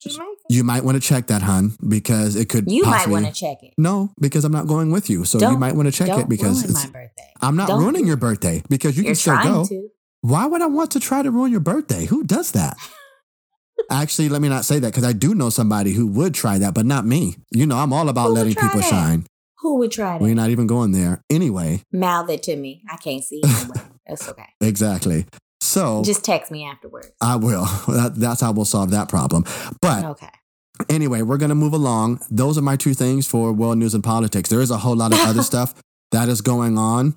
[0.00, 0.22] Jamaica.
[0.48, 2.70] you might want to check that, hun, because it could.
[2.70, 3.74] You might want to check it.
[3.76, 5.24] No, because I'm not going with you.
[5.24, 7.32] So you Don't- might want to check it because it's, my birthday.
[7.42, 9.64] I'm not Don't- ruining your birthday because you You're can still go.
[9.66, 9.88] to.
[10.20, 12.04] Why would I want to try to ruin your birthday?
[12.06, 12.76] Who does that?
[13.90, 16.74] Actually, let me not say that because I do know somebody who would try that,
[16.74, 17.36] but not me.
[17.50, 18.84] You know, I'm all about Who letting people that?
[18.90, 19.26] shine.
[19.60, 20.22] Who would try that?
[20.22, 21.22] We're not even going there.
[21.30, 22.82] Anyway, Mouth it to me.
[22.90, 23.80] I can't see anyway.
[24.06, 24.46] That's okay.
[24.60, 25.26] exactly.
[25.60, 27.10] So Just text me afterwards.
[27.20, 27.66] I will.
[27.88, 29.44] That, that's how we'll solve that problem.
[29.82, 30.28] But Okay.
[30.88, 32.20] anyway, we're going to move along.
[32.30, 34.48] Those are my two things for world news and politics.
[34.50, 35.74] There is a whole lot of other stuff
[36.12, 37.16] that is going on.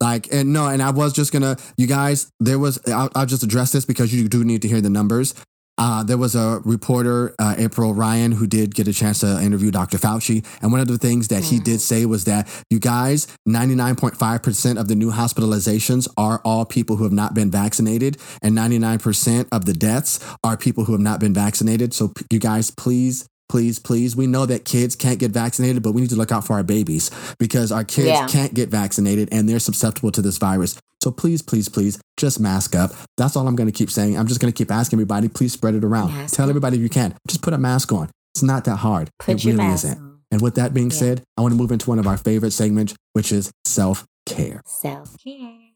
[0.00, 3.26] Like, and no, and I was just going to, you guys, there was, I'll, I'll
[3.26, 5.34] just address this because you do need to hear the numbers.
[5.80, 9.70] Uh, there was a reporter, uh, April Ryan, who did get a chance to interview
[9.70, 9.96] Dr.
[9.96, 10.44] Fauci.
[10.60, 14.88] And one of the things that he did say was that, you guys, 99.5% of
[14.88, 19.72] the new hospitalizations are all people who have not been vaccinated, and 99% of the
[19.72, 21.94] deaths are people who have not been vaccinated.
[21.94, 26.00] So, you guys, please, please, please, we know that kids can't get vaccinated, but we
[26.00, 28.26] need to look out for our babies because our kids Yeah.
[28.28, 30.78] can't get vaccinated and they're susceptible to this virus.
[31.02, 32.92] So please, please, please, just mask up.
[33.16, 34.16] That's all I'm going to keep saying.
[34.16, 36.12] I'm just going to keep asking everybody, please spread it around.
[36.14, 37.14] Mask Tell everybody if you can.
[37.26, 38.08] Just put a mask on.
[38.34, 39.10] It's not that hard.
[39.18, 39.98] Put it really isn't.
[39.98, 40.18] on.
[40.30, 40.96] And with that being Yeah.
[40.98, 44.60] said, I want to move into one of our favorite segments, which is self care.
[44.64, 45.69] Self care.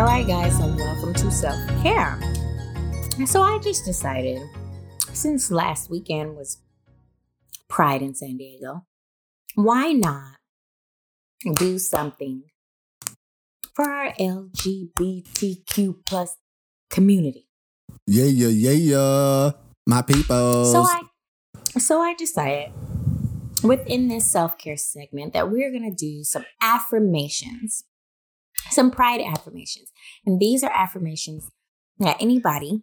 [0.00, 2.18] All right, guys, and welcome to self care.
[3.26, 4.40] So I just decided,
[5.12, 6.62] since last weekend was
[7.68, 8.86] Pride in San Diego,
[9.56, 10.36] why not
[11.56, 12.44] do something
[13.74, 16.34] for our LGBTQ plus
[16.88, 17.46] community?
[18.06, 19.50] Yeah, yeah, yeah, yeah.
[19.86, 20.64] My people.
[20.64, 21.02] So I
[21.78, 22.72] so I decided
[23.62, 27.84] within this self-care segment that we're going to do some affirmations.
[28.70, 29.90] Some pride affirmations.
[30.26, 31.50] And these are affirmations
[31.98, 32.82] that anybody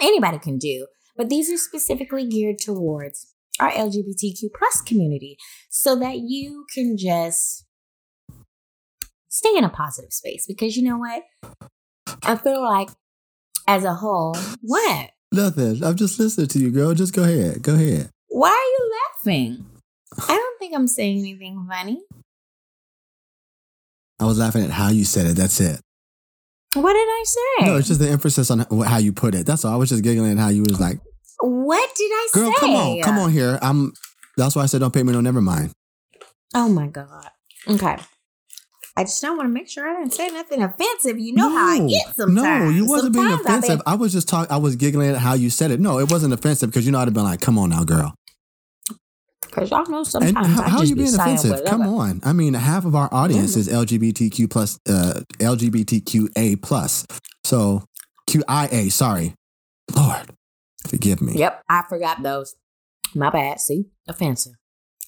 [0.00, 0.86] anybody can do,
[1.16, 5.36] but these are specifically geared towards our LGBTQ plus community
[5.70, 7.64] so that you can just
[9.28, 11.22] stay in a positive space because you know what?
[12.22, 12.90] I feel like
[13.66, 15.10] as a whole, what?
[15.32, 15.84] Nothing.
[15.84, 16.94] I'm just listening to you, girl.
[16.94, 17.62] Just go ahead.
[17.62, 18.10] Go ahead.
[18.28, 18.90] Why are you
[19.34, 19.66] laughing?
[20.28, 22.00] I don't think I'm saying anything funny.
[24.20, 25.36] I was laughing at how you said it.
[25.36, 25.80] That's it.
[26.74, 27.66] What did I say?
[27.66, 29.46] No, it's just the emphasis on how you put it.
[29.46, 29.72] That's all.
[29.72, 30.98] I was just giggling at how you was like,
[31.40, 32.58] what did I girl, say?
[32.60, 33.58] come on, come on here.
[33.62, 33.92] I'm.
[34.36, 35.20] That's why I said don't pay me no.
[35.20, 35.72] Never mind.
[36.54, 37.28] Oh my god.
[37.68, 37.96] Okay.
[38.96, 41.20] I just don't want to make sure I didn't say nothing offensive.
[41.20, 42.64] You know how I get sometimes.
[42.64, 43.78] No, you wasn't being Sometimes I offensive.
[43.78, 44.50] be- I was just talking.
[44.52, 45.78] I was giggling at how you said it.
[45.78, 48.14] No, it wasn't offensive because you know I'd have been like, "Come on now, girl."
[49.58, 51.64] Cause y'all know And sometimes how, I how just you being saying offensive?
[51.66, 52.20] Come on.
[52.24, 57.06] I mean, half of our audience is LGBTQ plus, uh, LGBTQA plus.
[57.44, 57.82] So
[58.28, 58.92] QIA.
[58.92, 59.34] Sorry,
[59.96, 60.30] Lord,
[60.86, 61.34] forgive me.
[61.34, 62.54] Yep, I forgot those.
[63.14, 63.60] My bad.
[63.60, 64.52] See, offensive.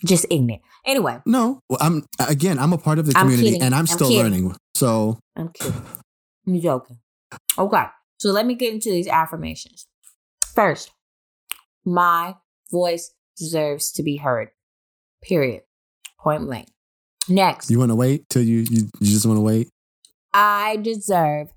[0.04, 0.62] Just ignorant.
[0.86, 2.58] Anyway, No, well, I'm again.
[2.58, 4.22] I'm a part of the I'm community, and I'm I'm still kidding.
[4.22, 4.56] learning.
[4.74, 5.82] So I'm kidding.
[6.46, 6.98] I'm joking.
[7.58, 7.84] Okay,
[8.18, 9.86] so let me get into these affirmations.
[10.54, 10.90] First,
[11.84, 12.36] my
[12.72, 14.48] voice deserves to be heard.
[15.22, 15.62] Period.
[16.18, 16.68] Point blank.
[17.28, 19.68] Next, you want to wait till you you, you just want to wait,
[20.32, 21.48] I deserve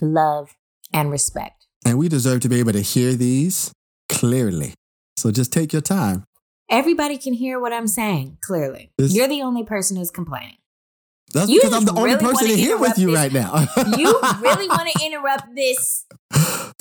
[0.00, 0.54] love
[0.92, 1.66] and respect.
[1.86, 3.72] and we deserve to be able to hear these
[4.08, 4.74] clearly.
[5.16, 6.24] So just take your time.
[6.70, 8.92] Everybody can hear what I'm saying clearly.
[8.98, 10.56] This- You're the only person who's complaining.
[11.34, 13.32] That's You because I'm the only really person wanna in here with you this- right
[13.32, 13.66] now.
[13.98, 16.04] You really want to interrupt this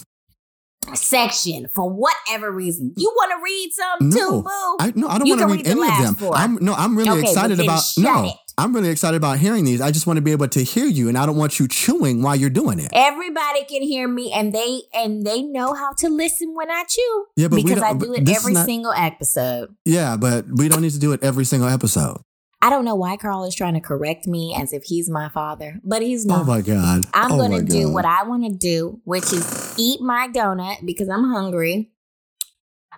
[0.96, 2.94] section for whatever reason.
[2.98, 4.76] You want to read some too, boo?
[4.80, 6.16] I no, I don't want to read, read any of them.
[6.16, 6.36] four.
[6.36, 8.26] I'm no, I'm really Okay, excited about no.
[8.26, 8.34] it.
[8.60, 9.82] I'm really excited about hearing these.
[9.82, 12.24] I just want to be able to hear you, and I don't want you chewing
[12.24, 12.90] while you're doing it.
[12.92, 17.26] Everybody can hear me, and they and they know how to listen when I chew.
[17.36, 19.76] Yeah, but because I do it every not- single episode.
[19.86, 22.18] Yeah, but we don't need to do it every single episode.
[22.62, 25.80] I don't know why Carl is trying to correct me as if he's my father,
[25.84, 26.42] but he's oh not.
[26.42, 27.04] Oh my god!
[27.14, 31.08] I'm oh gonna do what I want to do, which is eat my donut because
[31.08, 31.92] I'm hungry.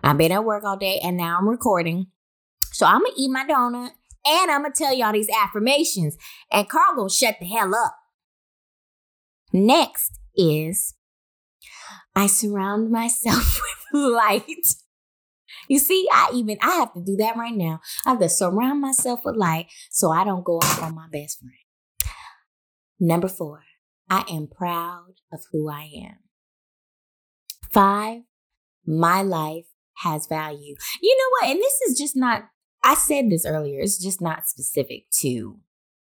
[0.03, 2.07] I've been at work all day and now I'm recording.
[2.72, 3.91] So I'm gonna eat my donut
[4.26, 6.18] and I'm gonna tell y'all these affirmations.
[6.51, 7.95] And Carl gonna shut the hell up.
[9.51, 10.95] Next is
[12.16, 13.60] I surround myself
[13.93, 14.45] with light.
[15.70, 17.80] You see, I even I have to do that right now.
[18.05, 21.39] I have to surround myself with light so I don't go off on my best
[21.39, 21.53] friend.
[22.99, 23.61] Number four,
[24.09, 26.17] I am proud of who I am.
[27.72, 28.24] Five,
[28.86, 29.67] my life
[29.97, 30.76] has value.
[31.01, 31.51] You know what?
[31.51, 32.45] And this is just not,
[32.84, 35.59] I said this earlier, it's just not specific to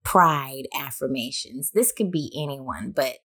[0.04, 1.72] pride affirmations.
[1.74, 3.20] This could be anyone, but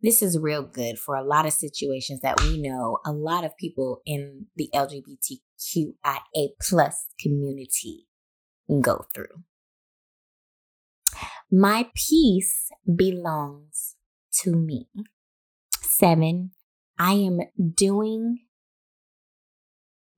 [0.00, 3.56] this is real good for a lot of situations that we know a lot of
[3.56, 4.70] people in the
[5.62, 8.06] LGBTQIA plus community
[8.80, 9.44] go through.
[11.50, 13.96] My peace belongs
[14.42, 14.88] to me.
[15.82, 16.52] Seven,
[16.98, 17.40] I am
[17.74, 18.38] doing.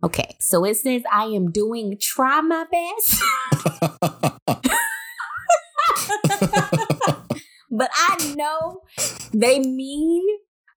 [0.03, 3.23] Okay, so it says I am doing try my best.
[7.71, 8.83] but I know
[9.33, 10.23] they mean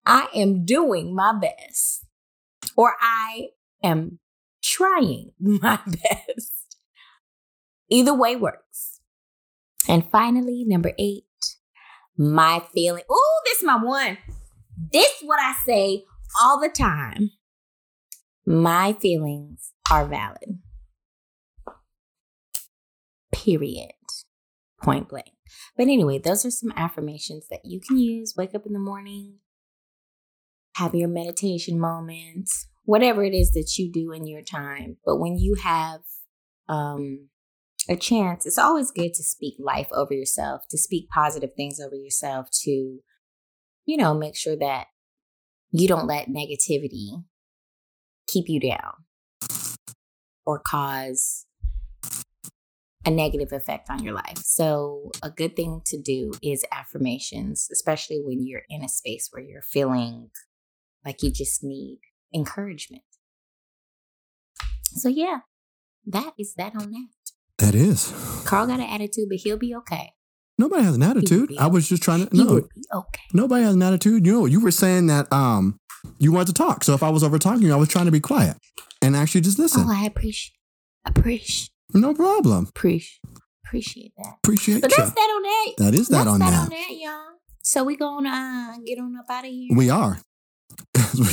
[0.05, 2.05] I am doing my best
[2.75, 3.49] or I
[3.83, 4.19] am
[4.67, 6.77] trying my best.
[7.89, 8.99] Either way works.
[9.87, 11.23] And finally, number eight,
[12.17, 13.03] my feeling.
[13.09, 14.17] Ooh, this is my one.
[14.91, 16.03] This is what I say
[16.41, 17.31] all the time.
[18.45, 20.59] My feelings are valid.
[23.31, 23.91] Period.
[24.81, 25.31] Point blank.
[25.77, 28.33] But anyway, those are some affirmations that you can use.
[28.37, 29.37] Wake up in the morning,
[30.75, 34.95] have your meditation moments, whatever it is that you do in your time.
[35.05, 35.99] But when you have
[36.69, 37.27] um,
[37.89, 41.95] a chance, it's always good to speak life over yourself, to speak positive things over
[41.95, 42.71] yourself, to,
[43.85, 44.87] you know, make sure that
[45.69, 47.25] you don't let negativity
[48.25, 48.93] keep you down
[50.45, 51.45] or cause
[53.05, 54.37] a negative effect on your life.
[54.37, 59.43] So, a good thing to do is affirmations, especially when you're in a space where
[59.43, 60.29] you're feeling
[61.03, 61.99] like you just need
[62.33, 63.03] encouragement.
[64.83, 65.39] So, yeah,
[66.05, 67.07] that is that on that.
[67.59, 68.13] That is.
[68.45, 70.13] Carl got an attitude, but he'll be okay.
[70.59, 71.55] Nobody has an attitude.
[71.59, 72.35] I was just trying to.
[72.35, 73.21] No, okay.
[73.33, 74.25] nobody has an attitude.
[74.25, 75.79] You know, you were saying that um
[76.17, 76.83] you wanted to talk.
[76.83, 78.57] So if I was over talking I was trying to be quiet
[79.01, 79.83] and actually just listen.
[79.85, 80.55] Oh, I appreciate,
[81.05, 82.67] appreciate, no problem.
[82.69, 83.19] appreciate,
[83.65, 84.37] appreciate that.
[84.43, 85.73] Appreciate But that's that on that.
[85.77, 86.61] That is that That's on that that.
[86.63, 87.37] on that, y'all.
[87.61, 89.75] So we gonna uh, get on up out of here.
[89.75, 90.19] We are.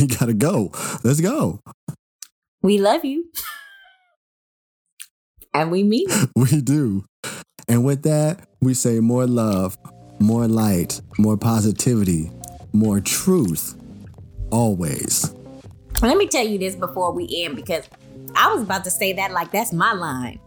[0.00, 0.70] We gotta go.
[1.02, 1.60] Let's go.
[2.62, 3.30] We love you.
[5.52, 6.30] and we mean it.
[6.36, 7.04] We do.
[7.68, 9.76] And with that, we say more love,
[10.18, 12.30] more light, more positivity,
[12.72, 13.74] more truth.
[14.50, 15.34] Always.
[16.02, 17.88] Let me tell you this before we end because
[18.36, 20.40] I was about to say that like that's my line.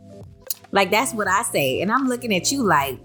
[0.72, 1.82] Like that's what I say.
[1.82, 3.00] And I'm looking at you like,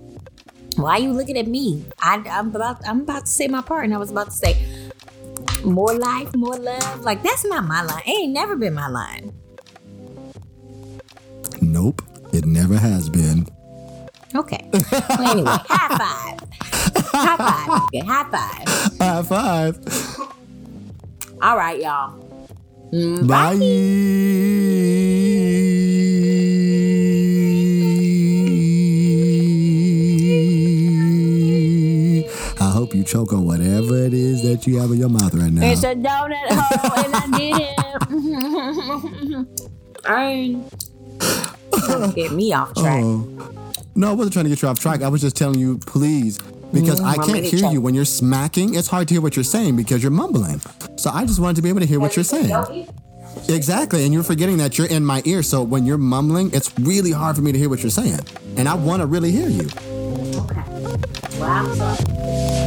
[0.77, 1.85] why are you looking at me?
[2.01, 4.55] I, I'm about I'm about to say my part and I was about to say
[5.65, 7.03] more life, more love.
[7.03, 8.03] Like that's not my line.
[8.07, 9.33] It ain't never been my line.
[11.61, 12.03] Nope,
[12.33, 13.47] it never has been.
[14.35, 14.69] Okay.
[14.73, 16.41] Well, anyway, high five.
[17.13, 17.83] High five.
[17.85, 18.65] Okay, high five.
[18.99, 19.79] High five.
[21.43, 22.19] All right, y'all.
[22.93, 23.57] Mm, bye.
[23.57, 24.93] bye.
[32.83, 33.82] hope you choke on whatever
[34.67, 35.67] it is that you have in your mouth right now.
[35.67, 39.49] It's a donut hole, and I did it.
[40.05, 40.57] I
[41.87, 43.03] trying to get me off track.
[43.03, 43.27] Oh.
[43.95, 45.03] No, I wasn't trying to get you off track.
[45.03, 46.39] I was just telling you, please,
[46.73, 47.73] because Mm, I can't hear check?
[47.73, 48.75] you when you're smacking.
[48.75, 50.61] It's hard to hear what you're saying because you're mumbling.
[50.97, 52.51] So I just wanted to be able to hear what you're saying.
[53.49, 55.43] Exactly, and you're forgetting that you're in my ear.
[55.43, 58.21] So when you're mumbling, it's really hard for me to hear what you're saying,
[58.57, 59.67] and I want to really hear you.
[59.67, 60.63] Okay.
[61.39, 62.62] Well, I'm sorry.